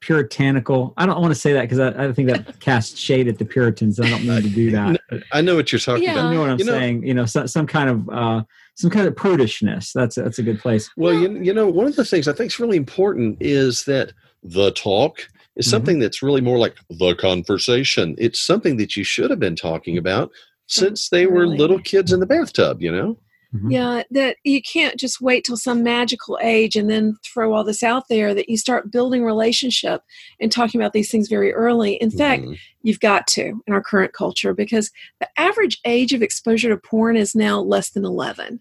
puritanical 0.00 0.94
i 0.96 1.04
don't 1.06 1.20
want 1.20 1.32
to 1.32 1.38
say 1.40 1.52
that 1.52 1.62
because 1.62 1.78
I, 1.80 2.06
I 2.06 2.12
think 2.12 2.28
that 2.30 2.60
casts 2.60 2.98
shade 2.98 3.28
at 3.28 3.38
the 3.38 3.44
puritans 3.44 3.98
i 4.00 4.08
don't 4.08 4.24
mean 4.24 4.42
to 4.42 4.48
do 4.48 4.70
that 4.70 5.00
i 5.32 5.40
know 5.40 5.56
what 5.56 5.72
you're 5.72 5.78
talking 5.78 6.04
Yeah. 6.04 6.12
about 6.12 6.28
you 6.28 6.34
know 6.34 6.40
what 6.40 6.50
I'm 6.50 6.58
You 6.58 6.64
know- 6.64 6.72
saying? 6.72 7.06
You 7.06 7.14
know, 7.14 7.24
some, 7.26 7.48
some 7.48 7.66
kind 7.66 7.90
of 7.90 8.08
uh, 8.10 8.42
some 8.76 8.90
kind 8.90 9.08
of 9.08 9.14
prudishness. 9.14 9.92
That's 9.92 10.14
that's 10.14 10.38
a 10.38 10.42
good 10.42 10.60
place. 10.60 10.88
Well, 10.96 11.12
Well- 11.14 11.22
you, 11.22 11.42
you 11.42 11.52
know, 11.52 11.68
one 11.68 11.86
of 11.86 11.96
the 11.96 12.04
things 12.04 12.28
I 12.28 12.32
think 12.32 12.52
is 12.52 12.60
really 12.60 12.76
important 12.76 13.38
is 13.40 13.84
that 13.84 14.12
the 14.42 14.70
talk 14.72 15.26
is 15.56 15.66
Mhm. 15.66 15.70
something 15.70 15.98
that's 15.98 16.22
really 16.22 16.40
more 16.40 16.58
like 16.58 16.76
the 16.90 17.14
conversation. 17.16 18.14
It's 18.18 18.40
something 18.40 18.76
that 18.76 18.96
you 18.96 19.02
should 19.04 19.30
have 19.30 19.40
been 19.40 19.56
talking 19.56 19.98
about 19.98 20.30
since 20.66 21.08
they 21.08 21.26
were 21.26 21.46
little 21.46 21.80
kids 21.80 22.12
in 22.12 22.20
the 22.20 22.26
bathtub, 22.26 22.80
you 22.82 22.92
know? 22.92 23.18
Mhm. 23.54 23.72
Yeah, 23.72 24.02
that 24.10 24.36
you 24.44 24.60
can't 24.60 24.98
just 25.00 25.22
wait 25.22 25.44
till 25.44 25.56
some 25.56 25.82
magical 25.82 26.38
age 26.42 26.76
and 26.76 26.90
then 26.90 27.16
throw 27.24 27.54
all 27.54 27.64
this 27.64 27.82
out 27.82 28.04
there. 28.08 28.34
That 28.34 28.50
you 28.50 28.58
start 28.58 28.90
building 28.90 29.24
relationship 29.24 30.02
and 30.38 30.52
talking 30.52 30.78
about 30.80 30.92
these 30.92 31.10
things 31.10 31.28
very 31.28 31.52
early. 31.54 31.94
In 31.94 32.10
fact, 32.10 32.42
Mhm. 32.42 32.58
you've 32.82 33.00
got 33.00 33.26
to 33.28 33.62
in 33.66 33.72
our 33.72 33.82
current 33.82 34.12
culture 34.12 34.52
because 34.52 34.90
the 35.20 35.28
average 35.38 35.80
age 35.86 36.12
of 36.12 36.22
exposure 36.22 36.68
to 36.68 36.76
porn 36.76 37.16
is 37.16 37.34
now 37.34 37.60
less 37.60 37.88
than 37.90 38.04
11 38.04 38.60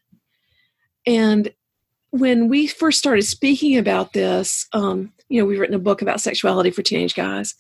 and 1.06 1.52
when 2.12 2.48
we 2.48 2.68
first 2.68 2.98
started 2.98 3.24
speaking 3.24 3.78
about 3.78 4.14
this 4.14 4.68
um, 4.74 5.12
you 5.30 5.40
know 5.40 5.46
we've 5.46 5.60
written 5.60 5.76
a 5.76 5.80
book 5.80 6.02
about 6.02 6.22
sexuality 6.22 6.72
for 6.72 6.82
teenage 6.82 7.14
guys 7.16 7.54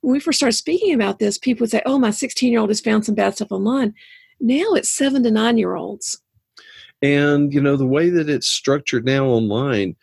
when 0.00 0.12
we 0.12 0.20
first 0.20 0.38
started 0.38 0.56
speaking 0.56 0.94
about 0.94 1.18
this 1.18 1.38
people 1.38 1.62
would 1.64 1.70
say 1.70 1.82
oh 1.86 1.98
my 1.98 2.10
16 2.10 2.50
year 2.50 2.60
old 2.60 2.70
has 2.70 2.80
found 2.80 3.04
some 3.04 3.14
bad 3.14 3.34
stuff 3.34 3.52
online 3.52 3.94
now 4.40 4.72
it's 4.74 4.90
seven 4.90 5.22
to 5.22 5.30
nine 5.30 5.58
year 5.58 5.74
olds 5.76 6.20
and, 7.02 7.52
you 7.52 7.60
know, 7.60 7.76
the 7.76 7.86
way 7.86 8.10
that 8.10 8.28
it's 8.28 8.46
structured 8.46 9.04
now 9.04 9.26
online, 9.26 9.96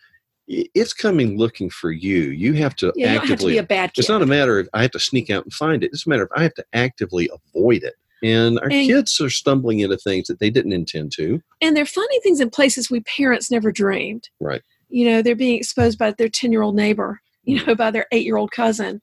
it's 0.46 0.92
coming 0.92 1.38
looking 1.38 1.70
for 1.70 1.92
you. 1.92 2.30
You 2.30 2.52
have 2.54 2.74
to 2.76 2.92
you 2.96 3.06
don't 3.06 3.14
have 3.14 3.26
to 3.26 3.32
actively. 3.32 3.52
be 3.52 3.58
a 3.58 3.62
bad 3.62 3.94
kid. 3.94 4.00
it's 4.00 4.08
not 4.08 4.22
a 4.22 4.26
matter 4.26 4.58
of 4.58 4.68
I 4.74 4.82
have 4.82 4.90
to 4.92 5.00
sneak 5.00 5.30
out 5.30 5.44
and 5.44 5.52
find 5.52 5.82
it. 5.82 5.90
It's 5.92 6.06
a 6.06 6.08
matter 6.08 6.24
of 6.24 6.30
I 6.36 6.42
have 6.42 6.54
to 6.54 6.64
actively 6.72 7.30
avoid 7.32 7.82
it. 7.82 7.94
And 8.22 8.58
our 8.58 8.68
And- 8.68 8.86
kids 8.86 9.20
are 9.20 9.30
stumbling 9.30 9.80
into 9.80 9.96
things 9.96 10.26
that 10.26 10.40
they 10.40 10.50
didn't 10.50 10.72
intend 10.72 11.12
to. 11.12 11.40
and 11.60 11.76
they're 11.76 11.86
finding 11.86 12.20
things 12.20 12.40
in 12.40 12.50
places 12.50 12.90
we 12.90 13.00
parents 13.00 13.50
never 13.50 13.72
dreamed. 13.72 14.28
Right. 14.40 14.62
You 14.88 15.06
know, 15.06 15.22
they're 15.22 15.36
being 15.36 15.56
exposed 15.56 15.98
by 15.98 16.10
their 16.10 16.28
10 16.28 16.52
year 16.52 16.62
old 16.62 16.74
neighbor, 16.74 17.20
you 17.44 17.60
hmm. 17.60 17.66
know, 17.66 17.74
by 17.74 17.90
their 17.90 18.06
eight 18.12 18.26
year 18.26 18.36
old 18.36 18.50
cousin, 18.50 19.00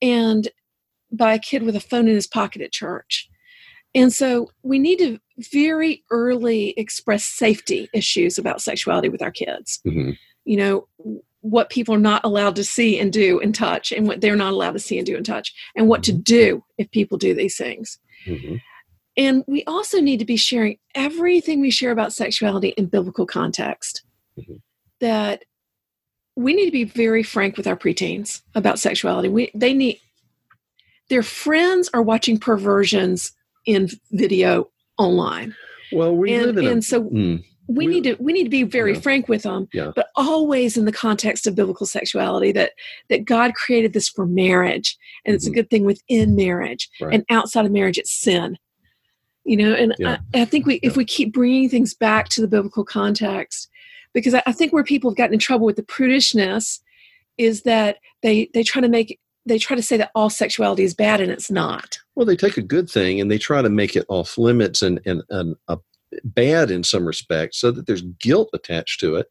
and 0.00 0.48
by 1.10 1.34
a 1.34 1.38
kid 1.38 1.62
with 1.62 1.74
a 1.74 1.80
phone 1.80 2.06
in 2.06 2.14
his 2.14 2.26
pocket 2.26 2.62
at 2.62 2.72
church. 2.72 3.28
And 3.94 4.12
so 4.12 4.50
we 4.62 4.78
need 4.78 4.98
to 5.00 5.18
very 5.38 6.02
early 6.10 6.70
express 6.76 7.24
safety 7.24 7.88
issues 7.92 8.38
about 8.38 8.62
sexuality 8.62 9.08
with 9.08 9.22
our 9.22 9.30
kids. 9.30 9.80
Mhm. 9.86 10.16
You 10.44 10.56
know, 10.56 10.88
what 11.40 11.70
people 11.70 11.94
are 11.94 11.98
not 11.98 12.24
allowed 12.24 12.56
to 12.56 12.64
see 12.64 12.98
and 12.98 13.12
do 13.12 13.40
and 13.40 13.54
touch, 13.54 13.92
and 13.92 14.06
what 14.06 14.20
they're 14.20 14.36
not 14.36 14.52
allowed 14.52 14.72
to 14.72 14.78
see 14.78 14.96
and 14.96 15.06
do 15.06 15.16
and 15.16 15.26
touch, 15.26 15.52
and 15.74 15.88
what 15.88 16.02
to 16.04 16.12
do 16.12 16.64
if 16.78 16.90
people 16.90 17.18
do 17.18 17.34
these 17.34 17.56
things. 17.56 17.98
Mhm. 18.26 18.60
And 19.16 19.44
we 19.46 19.64
also 19.64 20.00
need 20.00 20.18
to 20.20 20.24
be 20.24 20.36
sharing 20.36 20.78
everything 20.94 21.60
we 21.60 21.70
share 21.70 21.90
about 21.90 22.12
sexuality 22.12 22.68
in 22.70 22.86
biblical 22.86 23.26
context. 23.26 24.04
Mhm. 24.38 24.62
That 25.00 25.44
we 26.36 26.54
need 26.54 26.66
to 26.66 26.70
be 26.70 26.84
very 26.84 27.22
frank 27.22 27.56
with 27.56 27.66
our 27.66 27.76
preteens 27.76 28.42
about 28.54 28.78
sexuality. 28.78 29.28
We 29.28 29.50
they 29.54 29.74
need 29.74 30.00
their 31.08 31.22
friends 31.22 31.90
are 31.92 32.02
watching 32.02 32.38
perversions 32.38 33.32
in 33.66 33.88
video 34.10 34.70
online. 34.98 35.54
Well, 35.92 36.14
we 36.16 36.34
and 36.34 36.46
live 36.46 36.56
in 36.58 36.66
a. 36.66 36.70
and 36.70 36.84
so 36.84 37.02
Mm, 37.04 37.44
we, 37.68 37.86
we- 37.86 37.86
need 37.86 38.04
to 38.04 38.16
we 38.18 38.32
need 38.32 38.44
to 38.44 38.50
be 38.50 38.62
very 38.64 38.94
Yeah. 38.94 39.00
frank 39.00 39.28
with 39.28 39.42
them 39.42 39.68
Yeah. 39.72 39.92
but 39.94 40.08
always 40.16 40.76
in 40.76 40.84
the 40.84 40.92
context 40.92 41.46
of 41.46 41.54
biblical 41.54 41.86
sexuality 41.86 42.50
that 42.52 42.72
that 43.08 43.24
god 43.24 43.54
created 43.54 43.92
this 43.92 44.08
for 44.08 44.26
marriage 44.26 44.96
and 45.24 45.34
it's 45.34 45.46
a 45.46 45.50
Mhm. 45.50 45.54
good 45.54 45.70
thing 45.70 45.84
within 45.84 46.34
marriage 46.34 46.88
Right. 47.00 47.14
and 47.14 47.24
outside 47.30 47.64
of 47.66 47.72
marriage 47.72 47.98
it's 47.98 48.10
sin 48.12 48.58
you 49.44 49.56
know 49.56 49.72
and 49.74 49.94
Yeah. 49.98 50.18
I, 50.34 50.42
I 50.42 50.44
think 50.44 50.66
we 50.66 50.76
if 50.82 50.96
we 50.96 51.04
keep 51.04 51.32
bringing 51.32 51.68
things 51.68 51.94
back 51.94 52.28
to 52.30 52.40
the 52.40 52.48
biblical 52.48 52.84
context 52.84 53.68
because 54.12 54.34
I, 54.34 54.42
I 54.46 54.52
think 54.52 54.72
where 54.72 54.84
people 54.84 55.10
have 55.10 55.16
gotten 55.16 55.34
in 55.34 55.40
trouble 55.40 55.66
with 55.66 55.76
the 55.76 55.82
prudishness 55.82 56.80
is 57.38 57.62
that 57.62 57.98
they 58.22 58.48
they 58.54 58.62
try 58.62 58.80
to 58.82 58.88
make 58.88 59.18
they 59.46 59.58
try 59.58 59.74
to 59.76 59.82
say 59.82 59.96
that 59.96 60.10
all 60.14 60.30
sexuality 60.30 60.84
is 60.84 60.94
bad 60.94 61.20
and 61.20 61.30
it's 61.32 61.50
not 61.50 61.98
well, 62.14 62.26
they 62.26 62.36
take 62.36 62.56
a 62.58 62.62
good 62.62 62.90
thing 62.90 63.20
and 63.20 63.30
they 63.30 63.38
try 63.38 63.62
to 63.62 63.70
make 63.70 63.96
it 63.96 64.04
off 64.08 64.36
limits 64.38 64.82
and 64.82 65.00
and, 65.06 65.22
and 65.30 65.56
uh, 65.68 65.76
bad 66.24 66.70
in 66.70 66.84
some 66.84 67.06
respects, 67.06 67.58
so 67.58 67.70
that 67.70 67.86
there's 67.86 68.02
guilt 68.20 68.50
attached 68.52 69.00
to 69.00 69.16
it. 69.16 69.26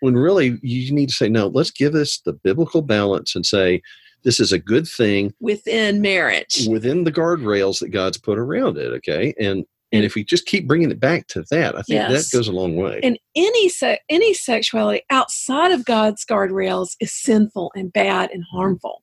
When 0.00 0.14
really 0.16 0.58
you 0.62 0.92
need 0.92 1.10
to 1.10 1.14
say, 1.14 1.28
no, 1.28 1.48
let's 1.48 1.70
give 1.70 1.92
this 1.92 2.20
the 2.20 2.32
biblical 2.32 2.80
balance 2.82 3.36
and 3.36 3.44
say 3.46 3.82
this 4.24 4.40
is 4.40 4.50
a 4.52 4.58
good 4.58 4.86
thing 4.88 5.34
within 5.40 6.00
marriage 6.00 6.66
within 6.70 7.04
the 7.04 7.12
guardrails 7.12 7.80
that 7.80 7.90
God's 7.90 8.18
put 8.18 8.38
around 8.38 8.78
it. 8.78 8.88
Okay, 8.94 9.34
and 9.38 9.64
and 9.92 10.04
if 10.04 10.14
we 10.14 10.24
just 10.24 10.46
keep 10.46 10.66
bringing 10.66 10.90
it 10.90 10.98
back 10.98 11.26
to 11.28 11.44
that, 11.50 11.74
I 11.76 11.82
think 11.82 11.96
Yes. 12.08 12.30
that 12.30 12.36
goes 12.38 12.48
a 12.48 12.52
long 12.52 12.76
way. 12.76 12.98
and 13.02 13.18
any 13.36 13.68
se- 13.68 14.00
any 14.08 14.32
sexuality 14.32 15.02
outside 15.10 15.70
of 15.70 15.84
God's 15.84 16.24
guardrails 16.24 16.96
is 16.98 17.12
sinful 17.12 17.72
and 17.76 17.92
bad 17.92 18.30
and 18.32 18.42
harmful. 18.50 19.02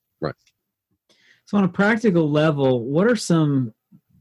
So, 1.50 1.58
on 1.58 1.64
a 1.64 1.68
practical 1.68 2.30
level, 2.30 2.84
what 2.86 3.08
are 3.08 3.16
some 3.16 3.74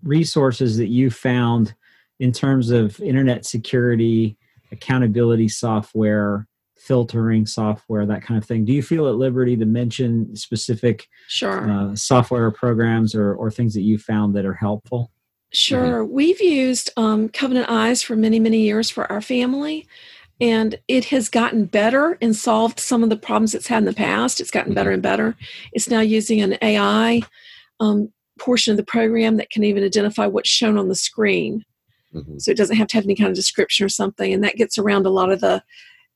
resources 0.02 0.78
that 0.78 0.86
you 0.86 1.10
found 1.10 1.74
in 2.20 2.32
terms 2.32 2.70
of 2.70 2.98
internet 3.02 3.44
security, 3.44 4.38
accountability 4.72 5.48
software, 5.48 6.48
filtering 6.78 7.44
software, 7.44 8.06
that 8.06 8.22
kind 8.22 8.38
of 8.38 8.46
thing? 8.48 8.64
Do 8.64 8.72
you 8.72 8.82
feel 8.82 9.06
at 9.08 9.16
liberty 9.16 9.58
to 9.58 9.66
mention 9.66 10.34
specific 10.36 11.06
Sure, 11.26 11.70
uh, 11.70 11.94
software 11.94 12.50
programs 12.50 13.14
or, 13.14 13.34
or 13.34 13.50
things 13.50 13.74
that 13.74 13.82
you 13.82 13.98
found 13.98 14.34
that 14.34 14.46
are 14.46 14.54
helpful? 14.54 15.10
sure. 15.52 16.06
We've 16.06 16.40
used 16.40 16.88
um, 16.96 17.28
Covenant 17.28 17.68
Eyes 17.68 18.02
for 18.02 18.16
many 18.16 18.40
many 18.40 18.60
years 18.60 18.88
for 18.88 19.10
our 19.12 19.20
family. 19.20 19.86
And 20.40 20.78
it 20.86 21.06
has 21.06 21.28
gotten 21.28 21.64
better 21.64 22.16
and 22.22 22.34
solved 22.36 22.78
some 22.78 23.02
of 23.02 23.10
the 23.10 23.16
problems 23.16 23.54
it's 23.54 23.66
had 23.66 23.78
in 23.78 23.84
the 23.86 23.92
past. 23.92 24.40
It's 24.40 24.50
gotten 24.52 24.72
better 24.74 24.90
and 24.92 25.02
better. 25.02 25.36
It's 25.72 25.90
now 25.90 26.00
using 26.00 26.40
an 26.40 26.56
AI 26.62 27.22
um, 27.80 28.12
portion 28.38 28.70
of 28.70 28.76
the 28.76 28.84
program 28.84 29.36
that 29.38 29.50
can 29.50 29.64
even 29.64 29.82
identify 29.82 30.26
what's 30.26 30.48
shown 30.48 30.78
on 30.78 30.88
the 30.88 30.94
screen. 30.94 31.64
Mhm. 32.14 32.40
so 32.40 32.50
it 32.50 32.56
doesn't 32.56 32.76
have 32.76 32.88
to 32.88 32.96
have 32.96 33.04
any 33.04 33.14
kind 33.14 33.28
of 33.28 33.34
description 33.36 33.84
or 33.84 33.90
something 33.90 34.32
and 34.32 34.42
that 34.42 34.56
gets 34.56 34.78
around 34.78 35.04
a 35.04 35.10
lot 35.10 35.30
of 35.30 35.40
the 35.42 35.62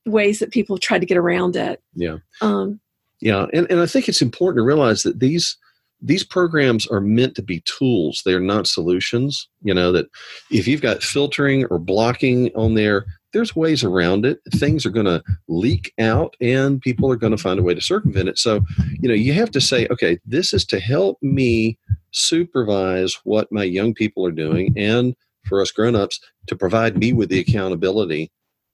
ways 0.06 0.38
that 0.38 0.50
people 0.50 0.74
have 0.74 0.80
tried 0.80 1.00
to 1.00 1.06
get 1.06 1.18
around 1.18 1.54
it 1.54 1.82
Yeah. 1.94 2.16
um, 2.40 2.80
Yeah, 3.20 3.44
and, 3.52 3.70
and 3.70 3.78
I 3.78 3.84
think 3.84 4.08
it's 4.08 4.22
important 4.22 4.56
to 4.62 4.64
realize 4.66 5.02
that 5.02 5.20
these 5.20 5.54
these 6.00 6.24
programs 6.24 6.86
are 6.86 7.00
meant 7.02 7.34
to 7.34 7.42
be 7.42 7.60
tools. 7.66 8.22
They're 8.24 8.40
not 8.40 8.66
solutions. 8.66 9.46
You 9.62 9.74
know 9.74 9.92
that 9.92 10.06
if 10.50 10.66
you've 10.66 10.80
got 10.80 11.02
filtering 11.02 11.66
or 11.66 11.78
blocking 11.78 12.50
on 12.56 12.72
there, 12.72 13.04
there's 13.32 13.56
ways 13.56 13.82
around 13.82 14.26
it. 14.26 14.40
Things 14.52 14.84
are 14.84 14.90
going 14.90 15.06
to 15.06 15.22
leak 15.48 15.92
out, 15.98 16.36
and 16.40 16.80
people 16.80 17.10
are 17.10 17.16
going 17.16 17.36
to 17.36 17.42
find 17.42 17.58
a 17.58 17.62
way 17.62 17.74
to 17.74 17.80
circumvent 17.80 18.28
it. 18.28 18.38
So, 18.38 18.60
you 19.00 19.08
know, 19.08 19.14
you 19.14 19.32
have 19.32 19.50
to 19.52 19.60
say, 19.60 19.86
okay, 19.90 20.18
this 20.24 20.52
is 20.52 20.64
to 20.66 20.80
help 20.80 21.18
me 21.22 21.78
supervise 22.10 23.18
what 23.24 23.50
my 23.50 23.64
young 23.64 23.94
people 23.94 24.26
are 24.26 24.32
doing, 24.32 24.74
and 24.76 25.14
for 25.44 25.60
us 25.60 25.72
grown-ups 25.72 26.20
to 26.46 26.56
provide 26.56 26.96
me 26.96 27.12
with 27.12 27.28
the 27.28 27.40
accountability 27.40 28.30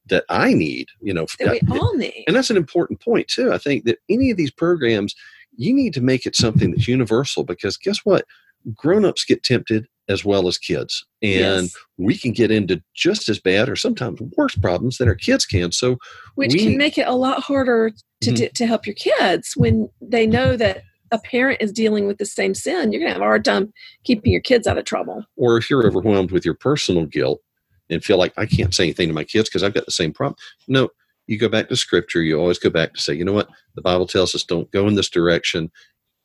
that 0.07 0.25
I 0.29 0.53
need. 0.55 0.89
You 1.01 1.15
know, 1.15 1.27
that 1.39 1.63
we 1.63 1.79
all 1.79 1.95
need 1.95 2.25
and 2.27 2.37
that's 2.37 2.51
an 2.51 2.57
important 2.57 3.01
point 3.01 3.29
too. 3.29 3.53
I 3.53 3.59
think 3.59 3.85
that 3.85 3.99
any 4.09 4.31
of 4.31 4.37
these 4.37 4.51
programs, 4.51 5.15
you 5.57 5.73
need 5.73 5.95
to 5.95 6.01
make 6.01 6.27
it 6.27 6.37
something 6.37 6.71
that's 6.71 6.89
universal 6.89 7.45
because 7.45 7.77
guess 7.77 7.99
what? 8.05 8.25
Grown-ups 8.75 9.25
get 9.25 9.43
tempted 9.43 9.87
as 10.09 10.25
well 10.25 10.49
as 10.49 10.57
kids. 10.57 11.05
And 11.23 11.65
Yes. 11.65 11.77
we 11.99 12.17
can 12.17 12.33
get 12.33 12.51
into 12.51 12.83
just 12.95 13.29
as 13.29 13.39
bad 13.39 13.69
or 13.69 13.77
sometimes 13.77 14.21
worse 14.37 14.55
problems 14.57 14.97
than 14.99 15.09
our 15.09 15.15
kids 15.15 15.45
can. 15.45 15.71
So 15.73 15.99
which 16.35 16.55
we- 16.55 16.61
can 16.61 16.77
make 16.79 16.97
it 16.97 17.07
a 17.07 17.15
lot 17.15 17.43
harder 17.43 17.93
to 18.23 18.31
Mhm. 18.31 18.37
do, 18.37 18.49
to 18.55 18.67
help 18.67 18.87
your 18.87 18.95
kids 18.95 19.53
when 19.57 19.89
they 20.01 20.27
know 20.27 20.57
that 20.57 20.83
a 21.11 21.19
parent 21.19 21.61
is 21.63 21.73
dealing 21.73 22.07
with 22.07 22.19
the 22.19 22.27
same 22.27 22.53
sin 22.55 22.93
you're 22.93 23.01
going 23.01 23.09
to 23.09 23.15
have 23.15 23.23
a 23.23 23.25
hard 23.25 23.43
time 23.45 23.73
keeping 24.05 24.31
your 24.31 24.43
kids 24.43 24.67
out 24.67 24.77
of 24.77 24.85
trouble 24.85 25.25
or 25.37 25.57
if 25.57 25.71
you're 25.71 25.87
overwhelmed 25.87 26.31
with 26.31 26.45
your 26.45 26.53
personal 26.55 27.07
guilt 27.07 27.41
and 27.89 28.05
feel 28.05 28.19
like 28.19 28.33
I 28.37 28.45
can't 28.45 28.75
say 28.75 28.85
anything 28.85 29.09
to 29.09 29.15
my 29.15 29.25
kids 29.25 29.49
because 29.49 29.63
I've 29.63 29.73
got 29.73 29.87
the 29.87 29.91
same 29.93 30.13
problem. 30.13 30.37
No, 30.67 30.91
you 31.27 31.39
go 31.39 31.49
back 31.49 31.69
to 31.71 31.77
scripture. 31.77 32.21
You 32.23 32.39
always 32.39 32.59
go 32.59 32.69
back 32.69 32.93
to 32.95 33.01
say, 33.01 33.15
you 33.15 33.25
know 33.25 33.33
what? 33.33 33.49
The 33.75 33.81
Bible 33.83 34.07
tells 34.07 34.35
us 34.35 34.45
don't 34.45 34.71
go 34.71 34.87
in 34.87 34.97
this 34.97 35.09
direction. 35.09 35.71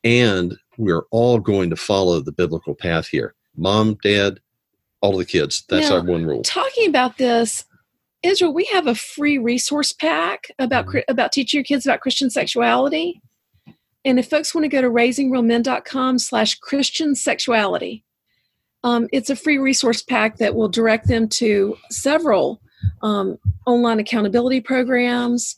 And 0.02 0.58
we're 0.76 1.04
all 1.10 1.38
going 1.38 1.70
to 1.70 1.76
follow 1.76 2.20
the 2.20 2.32
biblical 2.32 2.74
path 2.74 3.08
here. 3.08 3.34
Mom, 3.56 3.96
dad, 4.02 4.40
all 5.00 5.16
the 5.16 5.24
kids. 5.24 5.64
That's 5.68 5.90
Now, 5.90 5.96
our 5.96 6.02
one 6.02 6.24
rule. 6.24 6.42
talking 6.42 6.88
about 6.88 7.18
this 7.18 7.64
israel 8.22 8.54
we 8.54 8.64
have 8.72 8.86
a 8.86 8.94
free 8.94 9.38
resource 9.38 9.92
pack 9.92 10.50
about 10.58 10.86
about 11.08 11.30
teaching 11.30 11.58
your 11.58 11.64
kids 11.64 11.86
about 11.86 12.00
christian 12.00 12.30
sexuality 12.30 13.20
and 14.04 14.18
if 14.18 14.28
folks 14.28 14.54
want 14.54 14.64
to 14.64 14.68
go 14.68 14.80
to 14.80 14.88
raisingrealmen.com 14.88 16.18
slash 16.18 16.54
christian 16.56 17.14
sexuality 17.14 18.02
um, 18.82 19.08
it's 19.12 19.30
a 19.30 19.36
free 19.36 19.58
resource 19.58 20.02
pack 20.02 20.38
that 20.38 20.54
will 20.54 20.68
direct 20.68 21.06
them 21.06 21.28
to 21.28 21.76
several 21.90 22.60
um, 23.02 23.38
online 23.66 23.98
accountability 24.00 24.60
programs 24.60 25.56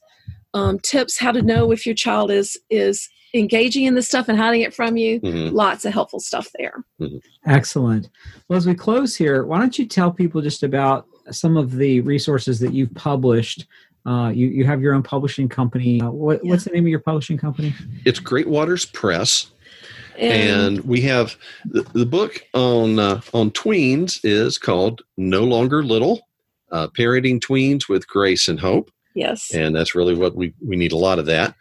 um, 0.55 0.79
tips 0.81 1.19
how 1.19 1.31
to 1.31 1.43
know 1.43 1.71
if 1.71 1.87
your 1.87 1.95
child 1.95 2.31
is 2.31 2.59
is 2.69 3.09
engaging 3.37 3.85
in 3.85 3.95
this 3.95 4.09
stuff 4.09 4.29
and 4.29 4.39
hiding 4.39 4.63
it 4.63 4.75
from 4.75 4.97
you 4.97 5.21
Mhm. 5.21 5.53
lots 5.53 5.85
of 5.85 5.93
helpful 5.93 6.21
stuff 6.21 6.49
there 6.59 6.85
Excellent. 7.47 8.09
Well, 8.49 8.57
as 8.57 8.67
we 8.67 8.75
close 8.75 9.15
here, 9.17 9.45
why 9.45 9.59
don't 9.59 9.79
you 9.79 9.87
tell 9.87 10.11
people 10.11 10.41
just 10.43 10.63
about 10.63 11.07
some 11.31 11.57
of 11.57 11.77
the 11.77 12.01
resources 12.01 12.59
that 12.61 12.73
you've 12.73 12.95
published? 12.95 13.67
Uh, 14.05 14.31
you, 14.35 14.47
you 14.49 14.65
have 14.65 14.81
your 14.81 14.95
own 14.95 15.03
publishing 15.03 15.49
company. 15.49 16.01
Uh, 16.01 16.11
what, 16.11 16.45
Yeah. 16.45 16.51
What's 16.51 16.65
the 16.65 16.71
name 16.71 16.85
of 16.85 16.89
your 16.91 17.01
publishing 17.01 17.37
company? 17.39 17.75
It's 18.05 18.19
Great 18.21 18.49
Waters 18.49 18.85
Press. 18.85 19.49
and 20.19 20.81
we 20.85 21.01
have 21.03 21.37
the, 21.67 21.83
the 21.93 22.07
book 22.07 22.43
on 22.55 22.99
uh, 22.99 23.21
on 23.35 23.51
tweens 23.51 24.19
is 24.25 24.57
called 24.59 25.03
No 25.19 25.45
Longer 25.45 25.85
Little 25.85 26.23
uh, 26.73 26.89
Parenting 26.89 27.39
Tweens 27.41 27.89
with 27.89 28.09
Grace 28.09 28.49
and 28.49 28.59
Hope. 28.59 28.91
yes 29.15 29.53
and 29.55 29.77
that's 29.77 29.95
really 29.95 30.15
what 30.15 30.35
we 30.35 30.55
we 30.67 30.75
need 30.77 30.93
a 30.93 30.97
lot 30.97 31.19
of 31.19 31.27
that 31.27 31.55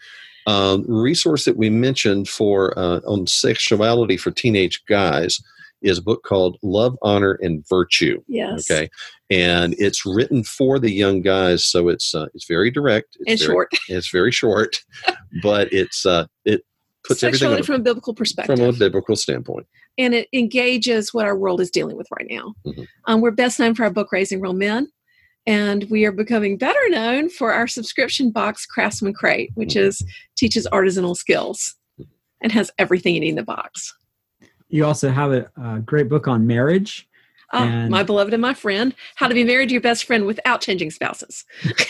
um, 0.46 0.86
resource 0.88 1.46
that 1.46 1.58
we 1.58 1.70
mentioned 1.70 2.30
for 2.30 2.78
uh, 2.78 3.00
on 3.08 3.28
sexuality 3.28 4.18
for 4.18 4.32
teenage 4.32 4.84
guys 4.88 5.40
is 5.82 5.98
a 5.98 6.02
book 6.02 6.24
called 6.24 6.58
love 6.64 6.98
honor 7.02 7.38
and 7.42 7.64
virtue 7.68 8.22
yes. 8.28 8.70
okay? 8.70 8.90
And 9.30 9.76
it's 9.78 10.06
written 10.06 10.44
for 10.44 10.80
the 10.80 10.92
young 10.92 11.22
guys 11.22 11.66
so 11.66 11.90
it's 11.90 12.14
uh, 12.16 12.28
it's 12.34 12.48
very 12.48 12.72
direct 12.72 13.18
it's 13.22 13.32
and 13.32 13.40
very, 13.40 13.54
short. 13.54 13.70
it's 13.90 14.12
very 14.12 14.32
short 14.32 14.78
but 15.44 15.72
it's 15.74 16.06
uh 16.06 16.26
it 16.46 16.62
puts 17.04 17.24
everything 17.24 17.40
sexuality 17.40 17.62
on- 17.62 17.66
from 17.66 17.76
a 17.76 17.84
biblical 17.84 18.14
perspective. 18.14 18.58
from 18.58 18.68
a 18.68 18.74
biblical 18.74 19.16
standpoint. 19.16 19.68
And 19.98 20.14
it 20.14 20.28
engages 20.34 21.14
what 21.14 21.26
our 21.26 21.38
world 21.38 21.62
is 21.62 21.72
dealing 21.72 21.96
with 21.96 22.08
right 22.12 22.28
now. 22.30 22.54
Mhm. 22.66 22.88
um, 23.06 23.22
we're 23.22 23.32
best 23.32 23.60
known 23.60 23.76
for 23.76 23.84
our 23.84 23.92
book 23.92 24.12
raising 24.12 24.42
real 24.42 24.54
men 24.54 24.90
And 25.48 25.84
we 25.90 26.06
are 26.06 26.12
becoming 26.12 26.58
better 26.58 26.90
known 26.90 27.30
for 27.30 27.54
our 27.54 27.68
subscription 27.68 28.32
box, 28.32 28.66
Craftsman 28.66 29.14
Crate, 29.14 29.52
which 29.54 29.76
is 29.76 30.04
teaches 30.36 30.68
artisanal 30.72 31.16
skills 31.16 31.76
and 32.42 32.52
has 32.52 32.72
everything 32.78 33.14
you 33.14 33.20
need 33.22 33.30
in 33.30 33.36
the 33.36 33.44
box. 33.44 33.94
You 34.70 34.86
also 34.86 35.10
have 35.10 35.32
a, 35.32 35.50
a 35.62 35.80
great 35.80 36.10
book 36.10 36.28
on 36.28 36.48
marriage. 36.48 37.08
Uh, 37.54 37.88
my 37.88 38.04
beloved 38.04 38.34
and 38.34 38.42
my 38.42 38.54
friend, 38.54 38.94
How 39.16 39.28
to 39.28 39.34
Be 39.34 39.44
Married 39.44 39.70
to 39.70 39.74
Your 39.74 39.82
Best 39.82 40.04
Friend 40.06 40.26
Without 40.26 40.62
Changing 40.62 40.92
Spouses. 40.92 41.46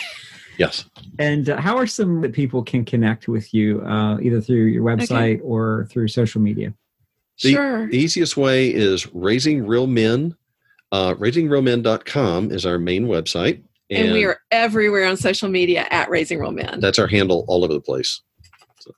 yes. 0.58 0.84
And 1.18 1.50
uh, 1.50 1.60
how 1.60 1.76
are 1.76 1.86
some 1.86 2.20
that 2.20 2.32
people 2.32 2.62
can 2.62 2.84
connect 2.84 3.26
with 3.26 3.52
you, 3.52 3.80
uh, 3.82 4.18
either 4.20 4.40
through 4.40 4.66
your 4.66 4.84
website 4.84 5.36
okay. 5.36 5.40
or 5.40 5.88
through 5.90 6.08
social 6.08 6.40
media? 6.40 6.72
Sure. 7.36 7.50
The 7.50 7.52
sure. 7.52 7.90
easiest 7.90 8.36
way 8.36 8.72
is 8.72 9.12
Raising 9.14 9.66
Real 9.66 9.86
Men. 9.86 10.36
Uh, 10.92 11.14
RaisingRealMen.com 11.14 12.52
is 12.52 12.64
our 12.64 12.78
main 12.78 13.06
website. 13.06 13.62
And, 13.90 14.06
and, 14.06 14.12
we 14.12 14.24
are 14.24 14.40
everywhere 14.50 15.06
on 15.06 15.16
social 15.16 15.48
media 15.48 15.86
at 15.90 16.10
Raising 16.10 16.40
Real 16.40 16.50
Men. 16.50 16.80
That's 16.80 16.98
our 16.98 17.06
handle 17.06 17.44
all 17.48 17.64
over 17.64 17.72
the 17.72 17.80
place. 17.80 18.20
So. 18.80 18.92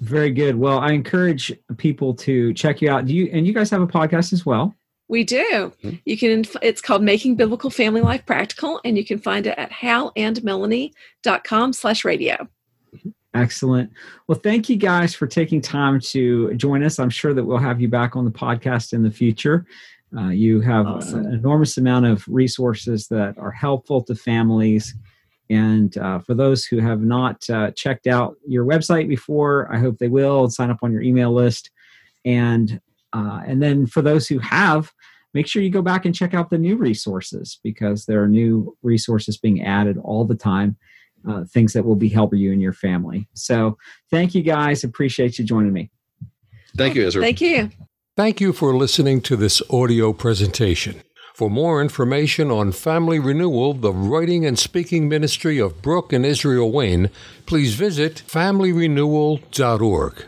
Very 0.00 0.30
good. 0.30 0.56
Well, 0.56 0.78
I 0.78 0.92
encourage 0.92 1.52
people 1.76 2.14
to 2.14 2.54
check 2.54 2.80
you 2.80 2.90
out. 2.90 3.06
Do 3.06 3.14
you 3.14 3.28
and 3.32 3.46
you 3.46 3.52
guys 3.52 3.70
have 3.70 3.82
a 3.82 3.86
podcast 3.86 4.32
as 4.32 4.46
well? 4.46 4.74
We 5.08 5.24
do. 5.24 5.72
Mm-hmm. 5.82 5.96
You 6.04 6.16
can. 6.16 6.44
It's 6.62 6.80
called 6.80 7.02
Making 7.02 7.34
Biblical 7.34 7.68
Family 7.68 8.00
Life 8.00 8.24
Practical, 8.24 8.80
and 8.84 8.96
you 8.96 9.04
can 9.04 9.18
find 9.18 9.46
it 9.46 9.58
at 9.58 9.70
halandmelanie.com 9.70 11.72
slash 11.72 12.04
radio. 12.04 12.48
Excellent. 13.34 13.90
Well, 14.26 14.38
thank 14.38 14.68
you 14.68 14.76
guys 14.76 15.14
for 15.14 15.26
taking 15.26 15.60
time 15.60 16.00
to 16.00 16.54
join 16.54 16.82
us. 16.82 16.98
I'm 16.98 17.10
sure 17.10 17.34
that 17.34 17.44
we'll 17.44 17.58
have 17.58 17.80
you 17.80 17.88
back 17.88 18.14
on 18.14 18.24
the 18.24 18.30
podcast 18.30 18.92
in 18.92 19.02
the 19.02 19.10
future. 19.10 19.66
Uh, 20.16 20.28
you 20.28 20.60
have 20.60 20.86
awesome. 20.86 21.26
an 21.26 21.32
enormous 21.32 21.78
amount 21.78 22.06
of 22.06 22.24
resources 22.28 23.08
that 23.08 23.36
are 23.38 23.50
helpful 23.50 24.02
to 24.04 24.14
families. 24.14 24.94
And 25.48 25.96
uh, 25.98 26.18
for 26.20 26.34
those 26.34 26.64
who 26.64 26.78
have 26.78 27.00
not 27.00 27.48
uh, 27.50 27.70
checked 27.72 28.06
out 28.06 28.36
your 28.46 28.64
website 28.64 29.08
before, 29.08 29.72
I 29.72 29.78
hope 29.78 29.98
they 29.98 30.08
will 30.08 30.44
and 30.44 30.52
sign 30.52 30.70
up 30.70 30.78
on 30.82 30.92
your 30.92 31.02
email 31.02 31.32
list. 31.32 31.70
And 32.24 32.80
uh, 33.12 33.42
and 33.46 33.62
then 33.62 33.86
for 33.86 34.00
those 34.00 34.26
who 34.26 34.38
have, 34.38 34.90
make 35.34 35.46
sure 35.46 35.62
you 35.62 35.68
go 35.68 35.82
back 35.82 36.06
and 36.06 36.14
check 36.14 36.32
out 36.32 36.48
the 36.48 36.56
new 36.56 36.76
resources 36.76 37.58
because 37.62 38.06
there 38.06 38.22
are 38.22 38.28
new 38.28 38.74
resources 38.82 39.36
being 39.36 39.62
added 39.62 39.98
all 39.98 40.24
the 40.24 40.34
time. 40.34 40.76
Uh, 41.28 41.44
things 41.44 41.72
that 41.72 41.84
will 41.84 41.94
be 41.94 42.08
helping 42.08 42.40
you 42.40 42.50
and 42.50 42.60
your 42.60 42.72
family. 42.72 43.28
So, 43.34 43.78
thank 44.10 44.34
you 44.34 44.42
guys. 44.42 44.82
Appreciate 44.82 45.38
you 45.38 45.44
joining 45.44 45.72
me. 45.72 45.88
Thank 46.76 46.96
you, 46.96 47.06
Israel. 47.06 47.24
Thank 47.24 47.40
you. 47.40 47.70
Thank 48.14 48.42
you 48.42 48.52
for 48.52 48.76
listening 48.76 49.22
to 49.22 49.36
this 49.36 49.62
audio 49.70 50.12
presentation. 50.12 51.00
For 51.32 51.48
more 51.48 51.80
information 51.80 52.50
on 52.50 52.72
Family 52.72 53.18
Renewal, 53.18 53.72
the 53.72 53.90
writing 53.90 54.44
and 54.44 54.58
speaking 54.58 55.08
ministry 55.08 55.58
of 55.58 55.80
Brook 55.80 56.12
and 56.12 56.26
Israel 56.26 56.70
Wayne, 56.70 57.08
please 57.46 57.74
visit 57.74 58.22
familyrenewal.org. 58.26 60.26